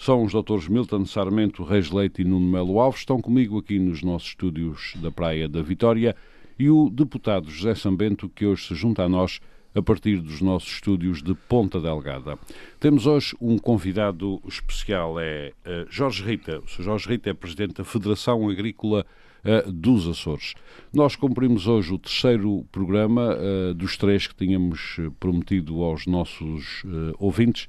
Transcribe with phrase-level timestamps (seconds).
[0.00, 3.00] são os doutores Milton Sarmento, Reis Leite e Nuno Melo Alves.
[3.00, 6.16] Estão comigo aqui nos nossos estúdios da Praia da Vitória
[6.58, 9.40] e o deputado José Sambento, que hoje se junta a nós
[9.74, 12.38] a partir dos nossos estúdios de Ponta Delgada.
[12.80, 16.60] Temos hoje um convidado especial, é uh, Jorge Rita.
[16.60, 16.82] O Sr.
[16.82, 19.04] Jorge Rita é presidente da Federação Agrícola
[19.44, 20.54] uh, dos Açores.
[20.94, 26.82] Nós cumprimos hoje o terceiro programa uh, dos três que tínhamos prometido aos nossos
[27.18, 27.68] ouvintes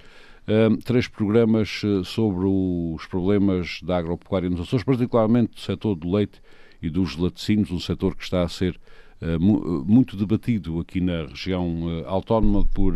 [0.83, 6.41] três programas eh, sobre os problemas da agropecuária nos Açores, particularmente do setor do leite
[6.81, 8.79] e dos laticínios, um setor que está a ser
[9.21, 12.95] uh, muito debatido aqui na região autónoma por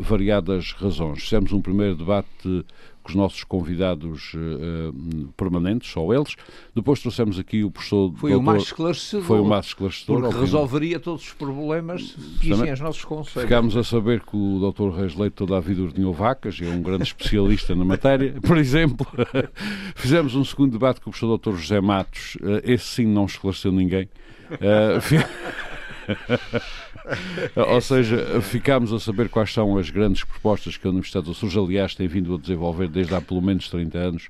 [0.00, 1.22] variadas razões.
[1.22, 2.66] Fizemos um primeiro debate
[3.08, 6.36] os nossos convidados uh, permanentes, só eles.
[6.74, 8.12] Depois trouxemos aqui o professor.
[8.16, 9.26] Foi doutor, o mais esclarecedor.
[9.26, 10.20] Foi o mais esclarecedor.
[10.22, 13.48] Porque resolveria todos os problemas que existem aos nossos conselhos.
[13.48, 16.82] Ficámos a saber que o doutor Reis Leite toda a vida ordenhou vacas é um
[16.82, 18.34] grande especialista na matéria.
[18.42, 19.06] Por exemplo,
[19.94, 22.36] fizemos um segundo debate com o professor doutor José Matos.
[22.36, 24.08] Uh, esse sim não esclareceu ninguém.
[24.50, 24.98] Uh,
[27.54, 31.56] Ou seja, ficámos a saber quais são as grandes propostas que a Universidade dos Açores,
[31.56, 34.28] aliás, tem vindo a desenvolver desde há pelo menos 30 anos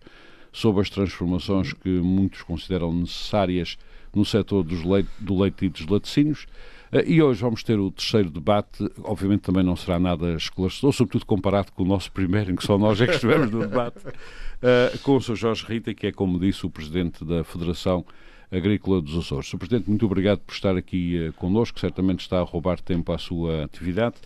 [0.53, 3.77] sobre as transformações que muitos consideram necessárias
[4.15, 6.47] no setor leite, do leite e dos laticínios.
[6.91, 11.27] Eh, e hoje vamos ter o terceiro debate, obviamente também não será nada esclarecedor, sobretudo
[11.27, 14.01] comparado com o nosso primeiro, em que só nós é que estivemos no debate,
[14.63, 15.37] eh, com o Sr.
[15.37, 18.05] Jorge Rita, que é, como disse, o Presidente da Federação
[18.51, 19.49] Agrícola dos Açores.
[19.49, 19.59] Sr.
[19.59, 23.65] Presidente, muito obrigado por estar aqui uh, connosco, certamente está a roubar tempo à sua
[23.65, 24.17] atividade,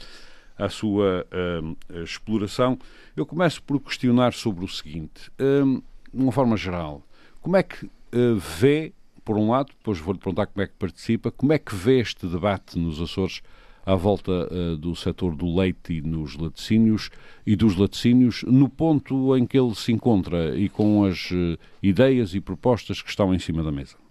[0.56, 2.78] à sua uh, exploração.
[3.16, 5.82] Eu começo por questionar sobre o seguinte, uh,
[6.12, 7.02] de uma forma geral,
[7.40, 8.92] como é que uh, vê,
[9.24, 12.26] por um lado, depois vou-lhe perguntar como é que participa, como é que vê este
[12.26, 13.42] debate nos Açores
[13.84, 17.10] à volta uh, do setor do leite e nos laticínios
[17.46, 22.34] e dos laticínios no ponto em que ele se encontra e com as uh, ideias
[22.34, 24.01] e propostas que estão em cima da mesa.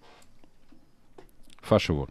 [1.62, 2.08] Faz favor.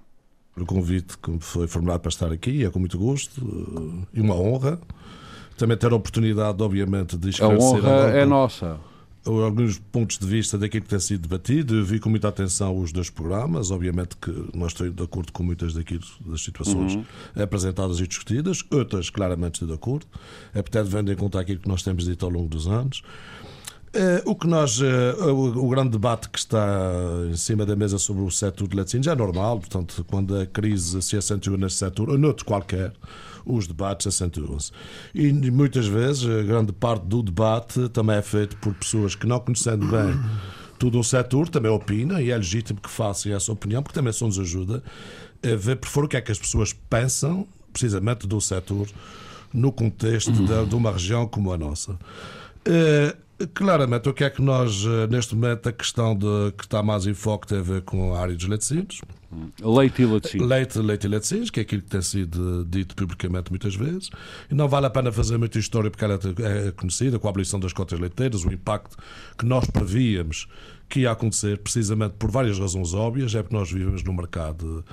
[0.57, 4.21] O convite que me foi formulado para estar aqui é com muito gosto eh, e
[4.21, 4.79] uma honra.
[5.57, 7.85] Também ter a oportunidade, obviamente, de esclarecer.
[7.85, 8.79] A honra é nossa
[9.25, 11.83] alguns pontos de vista daquilo que tem sido debatido.
[11.85, 13.69] Vi com muita atenção os dois programas.
[13.69, 17.05] Obviamente que nós estou de acordo com muitas daquilo, das situações uhum.
[17.35, 20.07] apresentadas e discutidas, outras claramente estou de acordo.
[20.53, 23.03] É portanto, vendo em conta aquilo que nós temos dito ao longo dos anos.
[23.93, 26.65] Uh, o que nós, uh, o, o, grande debate que está
[27.29, 31.01] em cima da mesa sobre o setor de laticínios é normal, portanto, quando a crise
[31.01, 32.93] se acentua neste setor, ou noutro qualquer,
[33.45, 34.71] os debates acentuam-se.
[35.13, 39.41] E muitas vezes, a grande parte do debate também é feito por pessoas que, não
[39.41, 40.17] conhecendo bem
[40.79, 44.25] todo o setor, também opinam, e é legítimo que façam essa opinião, porque também só
[44.25, 44.81] nos ajuda
[45.43, 48.87] a ver por fora o que é que as pessoas pensam, precisamente do setor,
[49.53, 51.91] no contexto de, de uma região como a nossa.
[52.65, 56.81] Uh, Claramente, o que é que nós, eh, neste momento, a questão de, que está
[56.83, 59.01] mais em foco tem a ver com a área dos laticínios.
[59.61, 60.49] Leite e laticínios.
[60.49, 64.09] Leite, leite e laticínios, que é aquilo que tem sido dito publicamente muitas vezes.
[64.49, 67.59] E não vale a pena fazer muita história porque ela é conhecida, com a abolição
[67.59, 68.97] das cotas leiteiras, o impacto
[69.37, 70.47] que nós prevíamos
[70.89, 74.83] que ia acontecer, precisamente por várias razões óbvias, é porque nós vivemos num mercado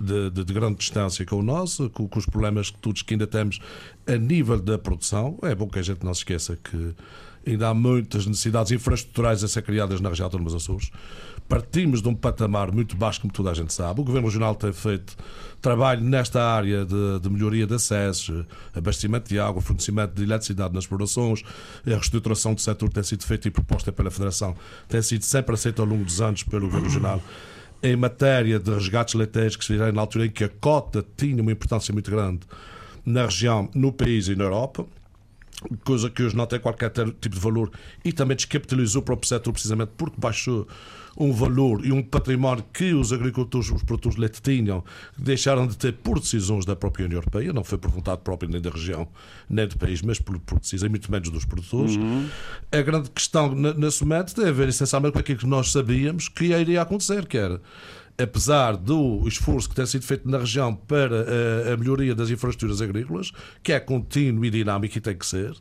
[0.00, 3.14] de, de, de grande distância com o nosso, com, com os problemas que todos que
[3.14, 3.58] ainda temos
[4.06, 5.36] a nível da produção.
[5.42, 6.94] É bom que a gente não se esqueça que
[7.52, 10.90] ainda há muitas necessidades infraestruturais a ser criadas na região autónoma dos Açores.
[11.48, 14.00] Partimos de um patamar muito baixo, como toda a gente sabe.
[14.00, 15.16] O Governo Regional tem feito
[15.62, 18.44] trabalho nesta área de, de melhoria de acesso,
[18.74, 21.42] abastecimento de água, fornecimento de eletricidade nas explorações,
[21.86, 24.54] a reestruturação do setor tem sido feita e proposta pela Federação,
[24.88, 27.22] tem sido sempre aceita ao longo dos anos pelo Governo Regional
[27.82, 31.40] em matéria de resgates leiteiros que se fizeram na altura em que a cota tinha
[31.40, 32.40] uma importância muito grande
[33.06, 34.84] na região, no país e na Europa
[35.84, 37.70] coisa que hoje não tem qualquer tipo de valor
[38.04, 40.66] e também descapitalizou o próprio setor precisamente porque baixou
[41.18, 44.84] um valor e um património que os agricultores, os produtores de leite tinham,
[45.16, 48.60] deixaram de ter por decisões da própria União Europeia, não foi por vontade própria nem
[48.60, 49.08] da região,
[49.50, 51.96] nem do país, mas por, por decisão, muito menos dos produtores.
[51.96, 52.28] Uhum.
[52.70, 56.46] A grande questão nesse momento tem a ver essencialmente com aquilo que nós sabíamos que
[56.46, 57.60] iria acontecer, que era
[58.20, 61.24] apesar do esforço que tem sido feito na região para
[61.70, 63.32] a, a melhoria das infraestruturas agrícolas,
[63.62, 65.54] que é contínuo e dinâmico e tem que ser,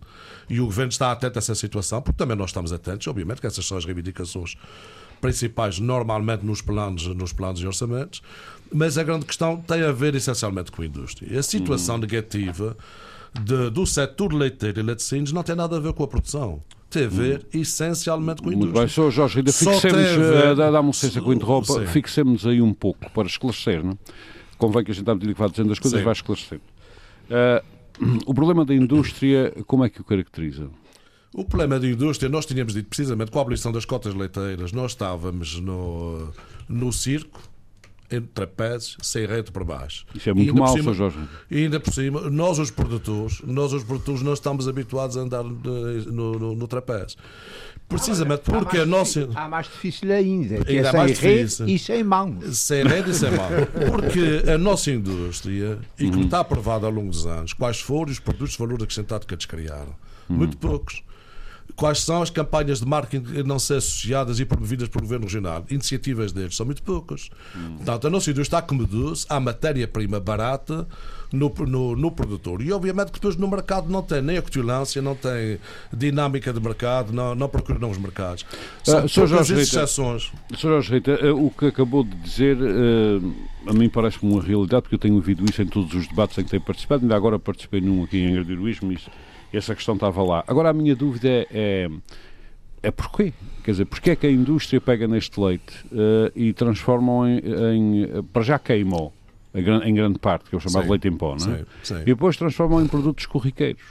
[0.50, 3.48] e o Governo está atento a essa situação, porque também nós estamos atentos, obviamente, que
[3.48, 4.56] essas são as reivindicações
[5.22, 8.22] principais normalmente nos planos, nos planos e orçamentos,
[8.74, 11.40] mas a grande questão tem a ver essencialmente com a indústria.
[11.40, 12.76] A situação negativa
[13.34, 17.06] de, do setor leiteiro e laticínios não tem nada a ver com a produção tem
[17.06, 17.60] a ver hum.
[17.60, 18.82] essencialmente com a indústria.
[18.82, 19.12] Muito bem, Sr.
[19.12, 23.84] Jorge, ainda fixemos, uh, dá-me licença que o interrompa, fixemos aí um pouco para esclarecer,
[23.84, 23.98] não?
[24.58, 26.06] Convém que a gente está medida que vai dizendo as coisas, Sim.
[26.06, 26.62] vai esclarecendo.
[27.30, 30.70] Uh, o problema da indústria, como é que o caracteriza?
[31.34, 34.92] O problema da indústria, nós tínhamos dito precisamente com a abolição das cotas leiteiras, nós
[34.92, 36.32] estávamos no,
[36.68, 37.42] no circo,
[38.10, 40.06] entre trapézios, sem rede por baixo.
[40.16, 41.18] Isso é muito mal, cima, Jorge.
[41.52, 45.44] E ainda por cima, nós os produtores, nós os produtores não estamos habituados a andar
[45.44, 47.18] no, no, no trapézio.
[47.88, 49.30] Precisamente porque a nossa.
[49.34, 51.68] Há mais difícil ainda, que ainda é sem mais rede difícil.
[51.68, 52.40] e sem mão.
[52.52, 53.48] Sem rede e sem mão.
[53.90, 56.26] Porque a nossa indústria, e como uhum.
[56.26, 59.46] está aprovado ao longo dos anos, quais foram os produtos de valor acrescentado que eles
[59.46, 59.96] criaram?
[60.30, 60.36] Uhum.
[60.36, 61.02] Muito poucos.
[61.76, 65.64] Quais são as campanhas de marketing a não ser associadas e promovidas pelo Governo Regional?
[65.70, 67.30] Iniciativas deles são muito poucas.
[67.56, 67.76] Hum.
[67.78, 70.88] Portanto, a nossa indústria está reduz à matéria-prima barata
[71.32, 72.62] no, no, no, produtor.
[72.62, 75.60] E obviamente que depois no mercado não tem nem acutilância, não tem
[75.94, 78.46] dinâmica de mercado, não, não procuram os mercados.
[78.84, 80.32] São uh, Jorge exceções.
[80.50, 83.36] Rita, Jorge Rita, uh, o que acabou de dizer uh,
[83.68, 86.44] a mim parece-me uma realidade, porque eu tenho ouvido isso em todos os debates em
[86.44, 89.10] que tenho participado, ainda agora participei num aqui em agradiroísmo, isso
[89.54, 90.44] essa questão estava lá.
[90.48, 91.90] Agora a minha dúvida é, é,
[92.84, 93.34] é porquê?
[93.64, 98.24] Quer dizer, porquê é que a indústria pega neste leite uh, e transforma em, em,
[98.32, 99.14] para já queimou
[99.54, 101.58] em grande parte, que é o chamado sim, leite em pó, não é?
[101.58, 102.02] Sim, sim.
[102.02, 103.82] E depois transformam em produtos corriqueiros.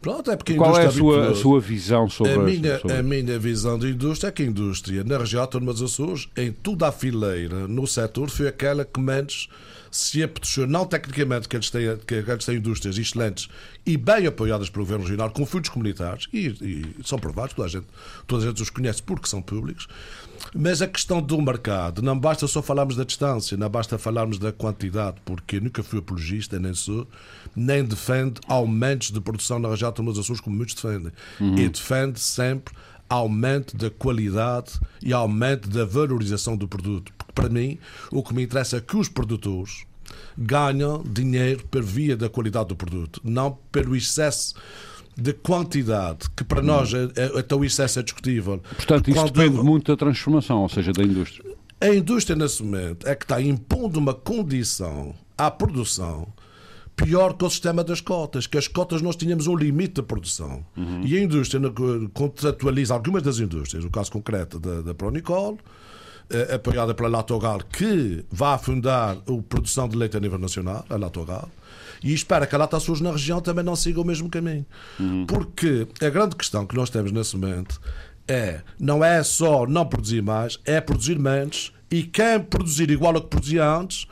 [0.00, 2.96] Pronto, é porque Qual é a sua, a sua visão sobre a minha, sobre...
[2.96, 6.50] a minha visão de indústria é que a indústria na região autónoma dos Açores, em
[6.52, 9.48] toda a fileira, no setor, foi aquela que menos
[9.90, 13.48] se apetrechou, não tecnicamente, que eles, têm, que eles têm indústrias excelentes
[13.84, 17.70] e bem apoiadas pelo Governo Regional, com fundos comunitários, e, e são provados, toda a,
[17.70, 17.86] gente,
[18.26, 19.88] toda a gente os conhece porque são públicos,
[20.54, 24.52] mas a questão do mercado, não basta só falarmos da distância, não basta falarmos da
[24.52, 27.06] quantidade, porque nunca fui apologista, nem sou,
[27.54, 31.12] nem defende aumentos de produção na região de Açores, como muitos defendem.
[31.40, 31.58] Uhum.
[31.58, 32.74] E defende sempre
[33.08, 37.12] aumento da qualidade e aumento da valorização do produto.
[37.34, 37.78] Para mim,
[38.10, 39.84] o que me interessa é que os produtores
[40.36, 44.54] ganham dinheiro por via da qualidade do produto, não pelo excesso
[45.16, 48.60] de quantidade, que para nós é, é, até o excesso é discutível.
[48.76, 51.44] Portanto, isso depende muito da transformação, ou seja, da indústria.
[51.80, 56.28] A indústria, nesse momento, é que está impondo uma condição à produção
[56.94, 60.64] pior que o sistema das cotas, que as cotas nós tínhamos um limite de produção.
[60.76, 61.02] Uhum.
[61.02, 61.60] E a indústria
[62.12, 65.58] contratualiza algumas das indústrias, o caso concreto da, da Pronicol,
[66.30, 70.96] eh, apoiada pela Latogal, que vai fundar a produção de leite a nível nacional, a
[70.96, 71.48] Latogal,
[72.02, 74.64] e espera que a Lata Sul na região também não siga o mesmo caminho.
[74.98, 75.26] Uhum.
[75.26, 77.80] Porque a grande questão que nós temos nesse momento
[78.26, 83.22] é, não é só não produzir mais, é produzir menos, e quem produzir igual ao
[83.22, 84.06] que produzia antes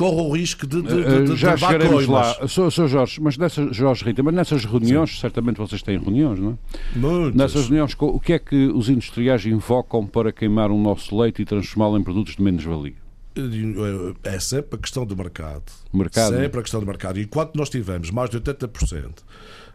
[0.00, 2.48] corre o risco de, de, de, de Já chegaremos lá.
[2.48, 5.20] Sou, sou Jorge, mas nessas, Jorge Rita, mas nessas reuniões, Sim.
[5.20, 6.98] certamente vocês têm reuniões, não é?
[6.98, 7.34] Muitas.
[7.34, 11.44] Nessas reuniões, o que é que os industriais invocam para queimar o nosso leite e
[11.44, 12.94] transformá-lo em produtos de menos valia?
[14.24, 15.70] É sempre a questão do mercado.
[15.92, 16.34] mercado.
[16.34, 17.18] Sempre a questão do mercado.
[17.18, 19.18] E enquanto nós tivermos mais de 80%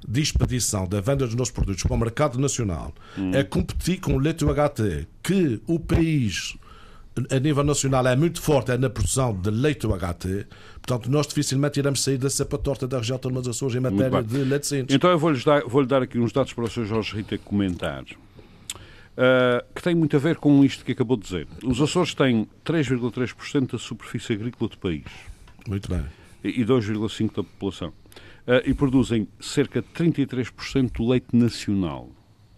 [0.08, 3.32] de expedição da venda dos nossos produtos para o mercado nacional, hum.
[3.32, 6.56] é competir com o leite UHT, que o país
[7.30, 10.48] a nível nacional é muito forte é na produção de leite UHT,
[10.82, 14.44] portanto nós dificilmente iremos sair da cepa torta da região dos Açores em matéria de
[14.44, 14.94] laticínios.
[14.94, 16.86] Então eu vou-lhe dar, vou dar aqui uns dados para o Sr.
[16.86, 18.04] Jorge Rita comentar.
[18.04, 21.48] Uh, que tem muito a ver com isto que acabou de dizer.
[21.64, 25.06] Os Açores têm 3,3% da superfície agrícola do país.
[25.66, 26.04] Muito bem.
[26.44, 27.90] E 2,5% da população.
[27.90, 32.10] Uh, e produzem cerca de 33% do leite nacional.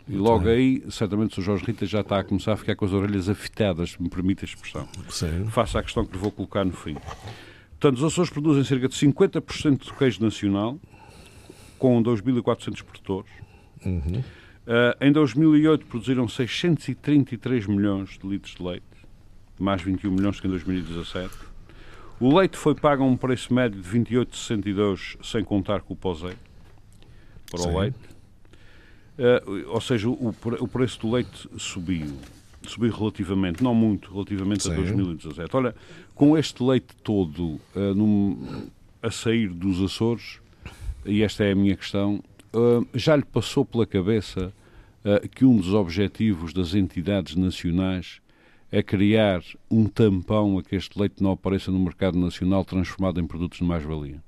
[0.09, 2.93] E logo aí, certamente, o Jorge Rita já está a começar a ficar com as
[2.93, 4.87] orelhas afetadas, se me permite a expressão.
[5.09, 5.47] Sim.
[5.49, 6.95] Faça a questão que lhe vou colocar no fim.
[7.71, 10.79] Portanto, os Açores produzem cerca de 50% do queijo nacional,
[11.77, 13.31] com 2.400 produtores.
[13.85, 14.23] Uhum.
[14.67, 18.83] Uh, em 2008 produziram 633 milhões de litros de leite,
[19.59, 21.33] mais 21 milhões que em 2017.
[22.19, 26.39] O leite foi pago a um preço médio de 28,62, sem contar com o pós-leite,
[27.51, 27.69] para Sim.
[27.69, 28.06] o leite.
[29.17, 32.13] Uh, ou seja, o, o preço do leite subiu.
[32.61, 34.73] Subiu relativamente, não muito, relativamente Sim.
[34.73, 35.55] a 2017.
[35.55, 35.75] Olha,
[36.13, 38.69] com este leite todo uh, num,
[39.01, 40.39] a sair dos Açores,
[41.05, 44.53] e esta é a minha questão, uh, já lhe passou pela cabeça
[45.35, 48.19] que um dos objetivos das entidades nacionais
[48.69, 53.25] é criar um tampão a que este leite não apareça no mercado nacional transformado em
[53.25, 54.21] produtos de mais-valia?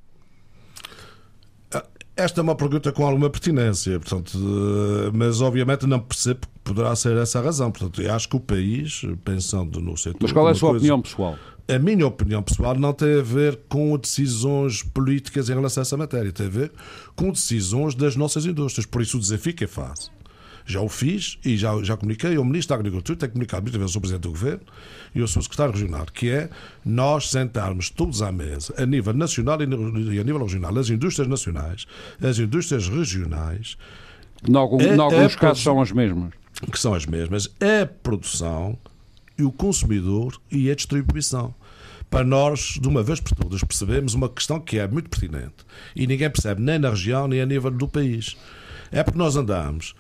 [2.19, 4.37] Esta é uma pergunta com alguma pertinência, portanto,
[5.13, 7.71] mas obviamente não percebo que poderá ser essa a razão.
[7.71, 10.19] Portanto, eu acho que o país, pensando no setor.
[10.21, 11.37] Mas qual é a sua coisa, opinião pessoal?
[11.65, 15.95] A minha opinião pessoal não tem a ver com decisões políticas em relação a essa
[15.95, 16.73] matéria, tem a ver
[17.15, 18.85] com decisões das nossas indústrias.
[18.85, 20.11] Por isso o desafio que é fácil
[20.69, 23.95] já o fiz e já, já comuniquei ao Ministro da Agricultura, tenho comunicado muitas vezes
[23.95, 24.61] ao Presidente do Governo
[25.15, 26.47] e ao seu Secretário Regional, que é
[26.85, 31.87] nós sentarmos todos à mesa, a nível nacional e a nível regional, as indústrias nacionais,
[32.21, 33.77] as indústrias regionais.
[34.47, 36.33] Em, algum, em alguns casos são as mesmas.
[36.71, 37.49] Que são as mesmas.
[37.59, 38.77] A produção
[39.37, 41.55] e o consumidor e a distribuição
[42.11, 46.05] para nós, de uma vez por todas, percebemos uma questão que é muito pertinente e
[46.05, 48.37] ninguém percebe nem na região nem a nível do país.
[48.91, 49.95] É porque nós andamos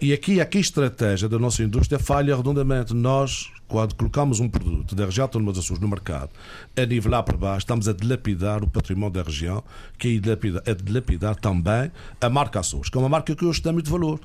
[0.00, 2.94] e aqui, aqui a estratégia da nossa indústria falha redondamente.
[2.94, 6.30] Nós, quando colocamos um produto da região autónoma dos Açores no mercado,
[6.76, 9.62] a nível lá para baixo, estamos a dilapidar o património da região,
[9.98, 13.62] que é dilapidar, a dilapidar também a marca Açores, que é uma marca que hoje
[13.62, 14.20] tem muito valor.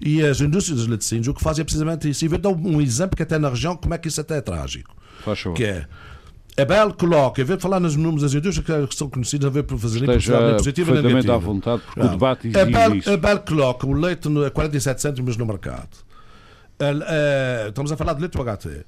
[0.00, 2.24] E as indústrias dos laticínios o que fazem é precisamente isso.
[2.24, 4.40] E vou dar um exemplo que até na região, como é que isso até é
[4.40, 4.96] trágico.
[5.24, 5.86] Faz que é
[6.58, 9.50] a Bel coloca, em vez de falar nos números das indústrias que são conhecidas, a
[9.50, 11.34] ver por fazer Esteja positiva e negativa.
[11.34, 12.06] à vontade, porque não.
[12.06, 13.10] o debate exige a Bel, isso.
[13.10, 15.88] A Bel coloca o leite a 47 cêntimos no mercado.
[16.80, 18.84] A, a, estamos a falar de leite HT.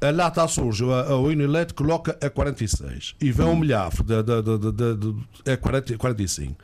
[0.00, 4.42] A lata surge, a, a Unileite coloca a 46 e vem um milhafo de, de,
[4.42, 6.56] de, de, de, a 40, 45.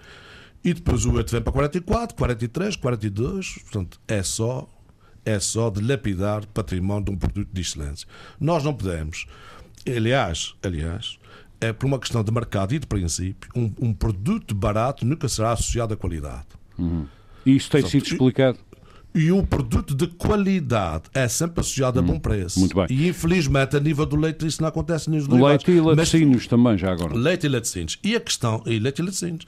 [0.62, 3.58] E depois o leite vem para 44, 43, 42.
[3.62, 4.68] Portanto, é só,
[5.24, 8.06] é só de lapidar património de um produto de excelência.
[8.38, 9.26] Nós não podemos
[9.86, 11.18] Aliás, aliás,
[11.60, 15.52] é por uma questão de mercado e de princípio, um, um produto barato nunca será
[15.52, 16.46] associado à qualidade.
[16.78, 17.06] Uhum.
[17.44, 18.58] Isso tem Portanto, sido explicado?
[19.14, 22.58] E o produto de qualidade é sempre associado a bom preço.
[22.58, 22.86] Muito bem.
[22.90, 26.90] E infelizmente, a nível do leite, isso não acontece nos Leite e laticínios também, já
[26.90, 27.14] agora.
[27.14, 27.96] Leite e laticínios.
[28.02, 29.44] E a questão, e leite e laticínios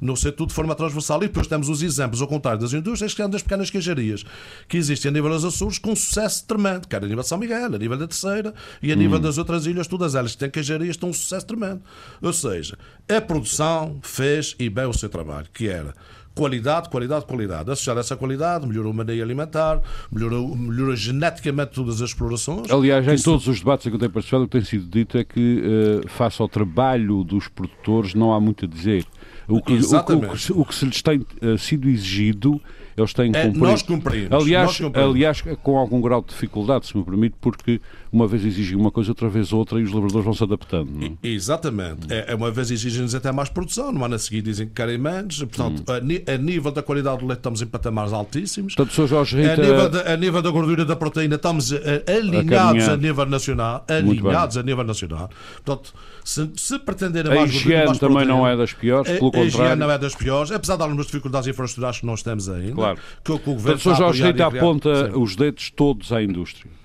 [0.00, 1.18] no setor de forma transversal.
[1.18, 4.24] E depois temos os exemplos, ao contrário das indústrias, que são das pequenas queijarias,
[4.68, 7.74] que existem a nível dos Açores com sucesso tremendo, quer a nível de São Miguel,
[7.74, 8.98] a nível da Terceira e a hum.
[8.98, 11.80] nível das outras ilhas, todas elas que têm queijarias, estão um sucesso tremendo.
[12.20, 12.78] Ou seja,
[13.08, 15.94] a produção fez e bem o seu trabalho, que era
[16.38, 17.70] qualidade, qualidade, qualidade.
[17.70, 22.70] Associar essa qualidade, melhorou a maneira alimentar, melhorou, melhorou geneticamente todas as explorações.
[22.70, 25.24] Aliás, em todos os debates que eu tenho participado, o que tem sido dito é
[25.24, 25.62] que,
[26.04, 29.04] uh, face ao trabalho dos produtores, não há muito a dizer.
[29.48, 32.60] O que, o, o, o que se lhes tem uh, sido exigido
[33.00, 33.62] eles têm que cumprir.
[33.62, 34.32] É, nós cumprimos.
[34.32, 35.10] Aliás, nós cumprimos.
[35.10, 37.80] aliás, com algum grau de dificuldade, se me permite, porque
[38.12, 40.90] uma vez exigem uma coisa, outra vez outra, e os lavradores vão se adaptando.
[40.90, 41.18] Não?
[41.22, 41.28] É?
[41.28, 42.12] Exatamente.
[42.12, 45.38] É, uma vez exigem-nos até mais produção, no ano a seguir dizem que querem menos.
[45.38, 45.94] Portanto, hum.
[46.26, 48.74] a, a, nível da qualidade do leite estamos em patamares altíssimos.
[48.74, 49.08] Portanto, Sr.
[49.08, 49.52] Jorge Rita...
[49.52, 53.26] a, nível da, a nível da gordura da proteína estamos eh, alinhados a, a nível
[53.26, 53.84] nacional.
[53.88, 55.30] Alinhados a nível nacional.
[55.64, 55.92] Portanto,
[56.24, 59.32] se, se pretender a, mais higiene mais também proteína, não é das piores, pelo a,
[59.32, 59.44] contrário.
[59.44, 62.74] A higiene não é das piores, apesar de algumas dificuldades infraestruturais que nós temos ainda.
[62.74, 62.87] Claro.
[62.96, 63.96] Que, que o governo Portanto, Sr.
[63.96, 66.77] Jorge Rita aponta os dedos todos à indústria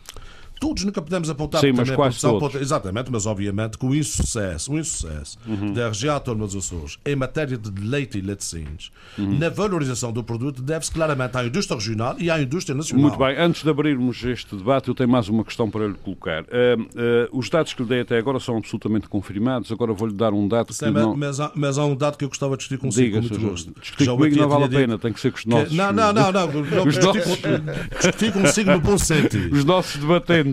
[0.64, 2.38] todos nunca podemos apontar Sim, mas quase todos.
[2.38, 5.74] Aponta, exatamente, mas obviamente que o insucesso, o insucesso uhum.
[5.74, 9.38] da região autónoma dos Açores em matéria de leite e laticínios, uhum.
[9.38, 13.02] na valorização do produto, deve-se claramente à indústria regional e à indústria nacional.
[13.02, 16.44] Muito bem, antes de abrirmos este debate, eu tenho mais uma questão para lhe colocar.
[16.44, 20.32] Uh, uh, os dados que lhe dei até agora são absolutamente confirmados, agora vou-lhe dar
[20.32, 21.16] um dado Sim, que mas, não...
[21.18, 23.50] mas, há, mas há um dado que eu gostava de discutir consigo, Diga, com muito
[23.50, 23.82] gosto.
[23.82, 25.74] Discutir comigo não vale a pena, tem que ser com os nossos...
[25.74, 27.38] Não, não, não, não, não os nossos...
[28.00, 29.54] discutir consigo no bom sentido.
[29.54, 30.02] Os nossos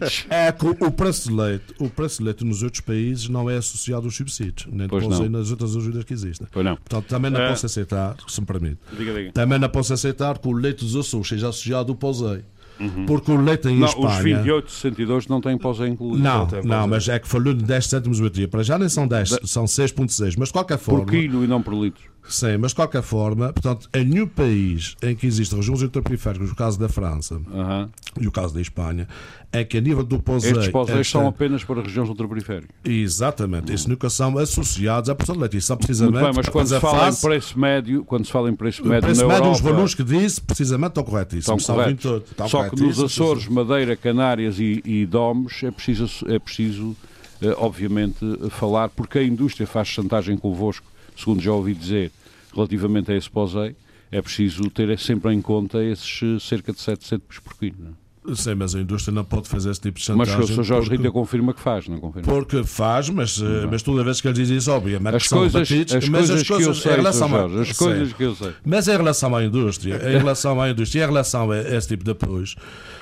[0.31, 4.07] É, o preço de leite, o preço de leite nos outros países não é associado
[4.07, 6.47] aos subsídios, nem depois nas outras ajudas que existem.
[6.51, 6.77] Pois não.
[6.77, 7.49] Portanto, também não é...
[7.49, 9.33] posso aceitar, se me permite, diga, diga.
[9.33, 12.45] também não posso aceitar que o leite dos Açores seja associado ao POSEI.
[12.81, 13.05] Uhum.
[13.05, 14.41] Porque o leite em não, Espanha.
[14.41, 16.19] Os 28,62 não têm pós incluído.
[16.19, 18.49] Não, não, mas é que falou de 10 cêntimos o dia.
[18.49, 19.49] Para já nem são 10, de...
[19.49, 20.37] são 6,6.
[20.39, 21.05] Mas de qualquer forma.
[21.05, 22.11] Por quilo e não por litro.
[22.29, 26.55] Sim, mas de qualquer forma, portanto, em nenhum país em que existem regiões ultraperiféricas, o
[26.55, 27.89] caso da França uhum.
[28.21, 29.09] e o caso da Espanha,
[29.53, 30.53] é que a nível do POSEI...
[30.53, 31.19] Estes POSEIs esta...
[31.19, 32.71] são apenas para regiões ultraperiféricas.
[32.85, 33.73] Exatamente.
[33.73, 35.57] Isso nunca são associados à produção de leite.
[35.57, 36.15] Isso são precisamente...
[36.15, 37.19] Muito bem, mas quando se fala fase...
[37.19, 39.57] em preço médio, quando se fala em preço médio preço na médio, Europa...
[39.57, 41.63] os valores que disse, precisamente, estão corretíssimos.
[41.63, 42.23] Estão corretos.
[42.31, 46.97] Estão Só que nos Açores, Madeira, Canárias e, e Domos é preciso, é preciso
[47.43, 48.19] eh, obviamente,
[48.51, 50.87] falar, porque a indústria faz chantagem convosco,
[51.21, 52.11] segundo já ouvi dizer,
[52.55, 53.77] relativamente a esse POSEI,
[54.11, 57.77] é preciso ter sempre em conta esses cerca de 7 cêntimos por quilo.
[57.87, 58.35] É?
[58.35, 60.37] Sim, mas a indústria não pode fazer esse tipo de chantagem.
[60.37, 60.63] Mas o Sr.
[60.63, 62.31] Jorge porque, Rita confirma que faz, não confirma?
[62.31, 65.95] Porque faz, mas, eh, mas toda vez que ele diz isso, obviamente, as coisas, batidos,
[65.95, 67.75] as mas coisas as coisas que eu sei, relação a- Jorge, as Sim.
[67.85, 68.53] coisas que eu sei.
[68.63, 72.11] Mas em relação à indústria, em relação à indústria em relação a esse tipo de
[72.11, 72.57] apoios,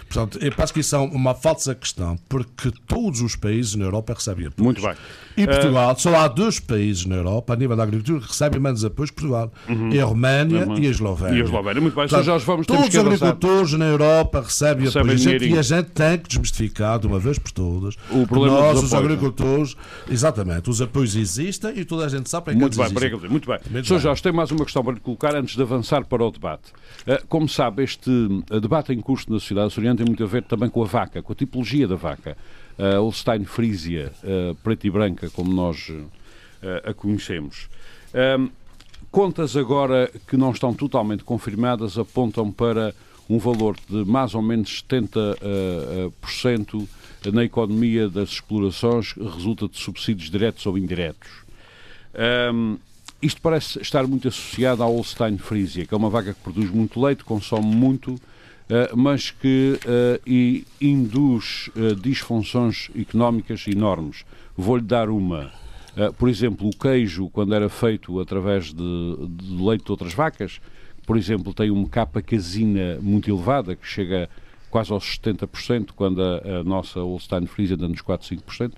[0.08, 4.14] portanto, eu penso que isso é uma falsa questão, porque todos os países na Europa
[4.14, 4.64] recebem apoio.
[4.64, 4.94] Muito bem.
[5.36, 8.84] E Portugal, só há dois países na Europa, a nível da agricultura, que recebem menos
[8.84, 9.52] apoios que Portugal.
[9.92, 10.78] É a Roménia Uhum.
[10.78, 11.38] e a Eslovénia.
[11.38, 11.80] E a Eslovénia.
[11.80, 12.08] Muito bem.
[12.08, 15.24] Portanto, Jorge, vamos Todos os agricultores na Europa recebem, Recebem apoios.
[15.24, 15.56] E a gente- dinheirinho.
[15.56, 18.84] E a gente tem que desmistificar de uma vez por todas O problema nós, dos
[18.84, 19.76] os apoios, agricultores,
[20.08, 23.30] exatamente, os apoios existem e toda a gente sabe para que Muito eles bem, existem.
[23.30, 23.58] Muito bem.
[23.70, 23.98] Muito Sr.
[24.00, 26.72] Jorge, tem mais uma questão para lhe colocar antes de avançar para o debate.
[27.06, 28.10] Eh, Como sabe, este
[28.50, 31.22] eh, debate em curso na sociedade açoriana tem muito a ver também com a vaca,
[31.22, 32.36] com a tipologia da vaca.
[32.78, 35.92] A Holstein Frisia, eh, preta e branca, como nós
[36.62, 37.68] eh, a conhecemos.
[38.14, 38.50] Ahm,
[39.10, 42.94] Contas agora que não estão totalmente confirmadas apontam para
[43.28, 46.86] um valor de mais ou menos 70%
[47.24, 51.30] eh, na economia das explorações resulta de subsídios diretos ou indiretos.
[52.14, 52.76] Ahm,
[53.20, 57.00] isto parece estar muito associado à Holstein Frisia, que é uma vaca que produz muito
[57.00, 58.20] leite, consome muito,
[58.94, 64.24] mas que eh, induz eh, disfunções económicas enormes.
[64.56, 65.50] Vou-lhe dar uma.
[65.96, 70.60] Eh, por exemplo, o queijo, quando era feito através de, de leite de outras vacas,
[71.06, 74.28] por exemplo, tem uma capa casina muito elevada, que chega
[74.70, 78.72] quase aos 70%, quando a, a nossa Holstein Frisia anda nos 4, 5%.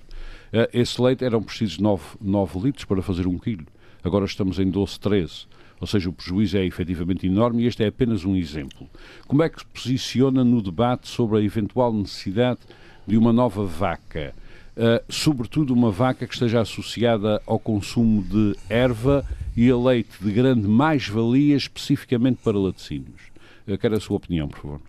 [0.53, 3.65] Eh, esse leite eram precisos 9, 9 litros para fazer um quilo.
[4.03, 5.45] Agora estamos em 12, 13.
[5.81, 8.87] Ou seja, o prejuízo é efetivamente enorme e este é apenas um exemplo.
[9.27, 12.59] Como é que se posiciona no debate sobre a eventual necessidade
[13.07, 14.35] de uma nova vaca?
[14.77, 19.25] Uh, sobretudo uma vaca que esteja associada ao consumo de erva
[19.57, 23.31] e a leite de grande mais-valia especificamente para laticínios.
[23.65, 24.81] Eu quero a sua opinião, por favor.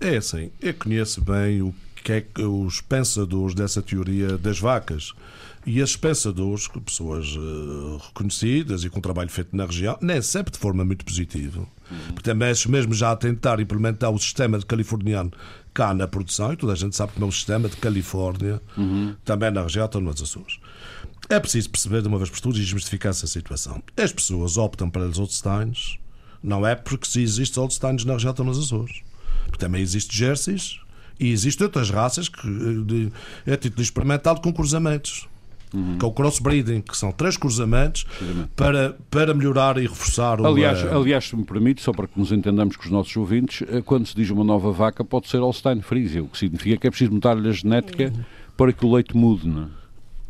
[0.00, 1.74] É assim, eu conheço bem o
[2.08, 5.12] que é que os pensadores dessa teoria das vacas.
[5.66, 10.50] E esses pensadores, que pessoas eh, reconhecidas e com trabalho feito na região, nem sempre
[10.50, 11.66] de forma muito positiva.
[12.14, 15.30] Porque também mesmo já a tentar implementar o sistema de californiano
[15.74, 18.62] cá na produção, e toda a gente sabe como é o sistema de Califórnia,
[19.22, 20.58] também na região, estão nos Açores.
[21.28, 23.82] É preciso perceber de uma vez por todas e desmistificar essa situação.
[23.98, 25.98] As pessoas optam para os Holsteins,
[26.42, 29.02] não é porque se existe Holsteins na região, estão nos Açores.
[29.44, 30.80] Porque também existe Jerseys
[31.18, 33.12] e existem outras raças que, eh, de,
[33.46, 35.28] é título experimental com cruzamentos.
[35.98, 38.06] Que é o crossbreeding, que são três cruzamentos
[38.56, 40.46] para, para melhorar e reforçar o.
[40.46, 43.68] Aliás, eh, aliás, se me permite, só para que nos entendamos com os nossos ouvintes,
[43.68, 46.86] eh, quando se diz uma nova vaca, pode ser Holstein Frisia, o que significa que
[46.86, 48.10] é preciso mudar-lhe a genética
[48.56, 49.66] para que o leite mude, não é?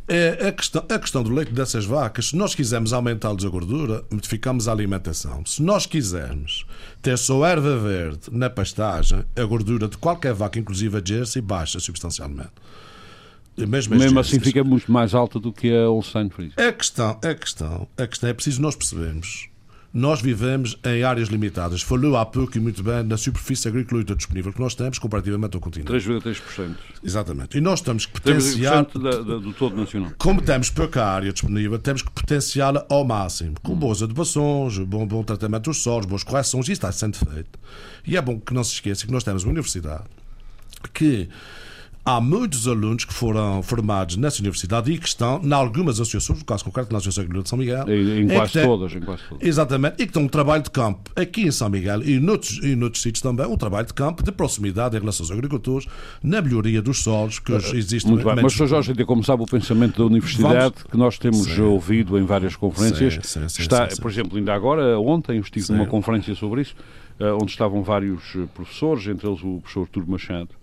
[0.09, 4.03] É a questão, a questão do leite dessas vacas, se nós quisermos aumentar-lhes a gordura,
[4.11, 5.45] modificamos a alimentação.
[5.45, 6.65] Se nós quisermos
[7.03, 11.79] ter só erva verde na pastagem, a gordura de qualquer vaca, inclusive a Jersey, baixa
[11.79, 12.53] substancialmente.
[13.55, 16.55] Mesmo, Mesmo assim fica muito mais alta do que a Holstein Frisia.
[16.57, 19.49] A questão, a questão, a questão é preciso nós percebermos.
[19.93, 21.81] Nós vivemos em áreas limitadas.
[21.81, 25.61] Falou há pouco e muito bem na superfície agrícola disponível que nós temos comparativamente ao
[25.63, 25.91] continente.
[25.91, 26.75] 3,3%.
[27.03, 27.57] Exatamente.
[27.57, 30.13] E nós temos que potenciar 3,3% da- da- do todo nacional.
[30.19, 35.23] como temos pouca área disponível, temos que potenciá-la ao máximo, com boas adubações, bom, bom
[35.25, 37.59] tratamento dos solos, boas correções, isso está sendo feito.
[38.07, 40.05] E é bom que não se esqueça que nós temos uma universidade
[40.93, 41.29] que
[42.09, 46.45] há muitos alunos que foram formados nessa universidade e que estão em algumas associações, no
[46.45, 47.85] caso concreto na Associação Agrícola de São Miguel.
[47.89, 49.47] Em, em quase tem- todas, em quase todas.
[49.47, 52.75] Exatamente, e que tem um trabalho de campo aqui em São Miguel e noutros, e
[52.75, 55.87] noutros sítios também, um trabalho de campo de proximidade em relação aos agricultores,
[56.23, 58.11] na melhoria dos solos, que hoje existem.
[58.13, 58.67] Muito bem, mas Sr.
[58.69, 61.61] Jorge, Rita, como sabe, o pensamento da universidade, que nós temos Sim.
[61.63, 66.35] ouvido em várias conferências, Sim, sim, está, por exemplo, ainda agora, ontem, estive numa conferência
[66.35, 66.75] sobre isso,
[67.21, 70.58] eh, onde estavam vários eh, professores, entre eles o professor Artur Machado, eh,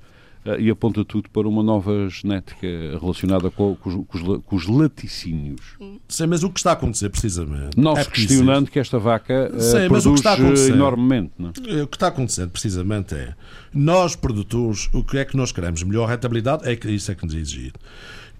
[0.59, 2.67] e aponta tudo para uma nova genética
[3.01, 5.61] relacionada com, com os, com os com os laticínios.
[6.07, 7.77] Sim, mas o que está a acontecer precisamente.
[7.77, 10.41] Não é questionando que esta vaca eh, Sim, mas o produz que está a eh,
[10.41, 11.31] acontecer- enormemente.
[11.37, 11.81] Não é?
[11.83, 13.33] O que está acontecendo precisamente é
[13.73, 15.81] nós, produtores, o que é que nós queremos?
[15.83, 16.67] Melhor rentabilidade?
[16.69, 17.79] É que isso é que nos é exigido.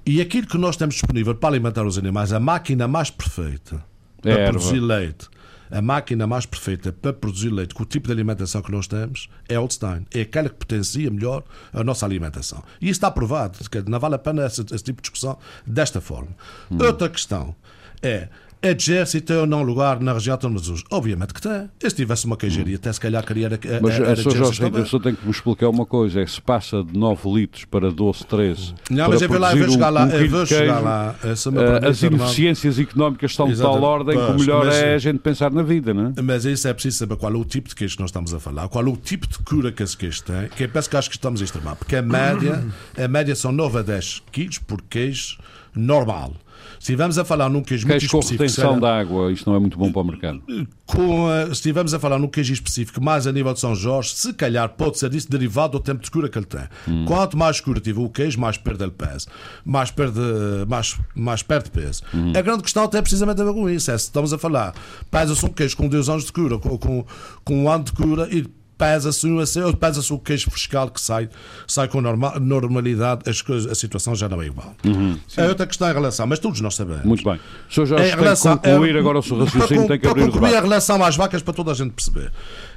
[0.05, 3.83] E aquilo que nós temos disponível para alimentar os animais, a máquina mais perfeita
[4.23, 4.51] É para erva.
[4.59, 5.27] produzir leite,
[5.71, 9.29] a máquina mais perfeita para produzir leite com o tipo de alimentação que nós temos
[9.47, 10.05] é a Holstein.
[10.13, 12.63] É aquela que potencia melhor a nossa alimentação.
[12.81, 13.59] E isso está provado.
[13.87, 16.31] Não vale a pena esse, esse tipo de discussão desta forma.
[16.71, 16.77] Hum.
[16.81, 17.55] Outra questão
[18.01, 18.29] é
[18.69, 20.77] exército ou não lugar na região de Azul?
[20.91, 21.69] Obviamente que tem.
[21.79, 23.49] Se tivesse uma queijaria, até se calhar queria.
[23.81, 26.31] Mas a, a, a Jorge Rita, só tenho que me explicar uma coisa: é que
[26.31, 28.73] se passa de 9 litros para 12, 13.
[28.89, 30.05] Não, mas eu vou lá, eu vou chegar lá.
[30.05, 31.15] Um eu vou chegar lá.
[31.23, 35.19] Uh, as ineficiências económicas estão de tal ordem que o melhor mas, é a gente
[35.19, 36.21] pensar na vida, não é?
[36.21, 38.39] Mas isso é preciso saber qual é o tipo de queijo que nós estamos a
[38.39, 40.97] falar, qual é o tipo de cura que esse queijo tem, que é penso que
[40.97, 42.63] acho que estamos a extremar, porque a média,
[42.97, 45.37] a média são 9 a 10 quilos por queijo
[45.75, 46.33] normal.
[46.85, 48.37] Se estivermos a falar num queijo, muito específico...
[48.37, 50.43] Queijo com retenção de água, isto não é muito bom para o mercado.
[50.85, 54.31] Com, se estivermos a falar num queijo específico, mais a nível de São Jorge, se
[54.33, 56.61] calhar pode ser isso derivado do tempo de cura que ele tem.
[56.87, 57.05] Hum.
[57.05, 59.25] Quanto mais escuro tiver o queijo, mais perde ele peso.
[59.65, 60.19] Mais perde,
[60.67, 62.03] mais, mais perde peso.
[62.13, 62.33] Hum.
[62.35, 63.89] A grande questão até é precisamente a ver com isso.
[63.89, 64.75] É se estamos a falar,
[65.09, 67.03] pesa-se um queijo com dois anos de cura, com, com,
[67.43, 68.45] com um ano de cura e
[68.77, 69.27] pesa-se
[69.79, 71.29] pesa o queijo fiscal que sai,
[71.67, 74.75] sai com normal, normalidade, as coisas, a situação já não é igual.
[74.85, 77.05] Uhum, é outra questão em relação, mas todos nós sabemos.
[77.05, 77.35] Muito bem.
[77.35, 77.85] O Sr.
[77.85, 80.31] Jorge em relação, tem concluir é, agora o seu raciocínio, para, tem que abrir para
[80.31, 82.31] concluir o a relação às vacas para toda a gente perceber.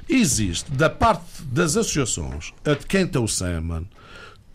[0.07, 3.83] Existe, da parte das associações, a de quem tem o SEMAN,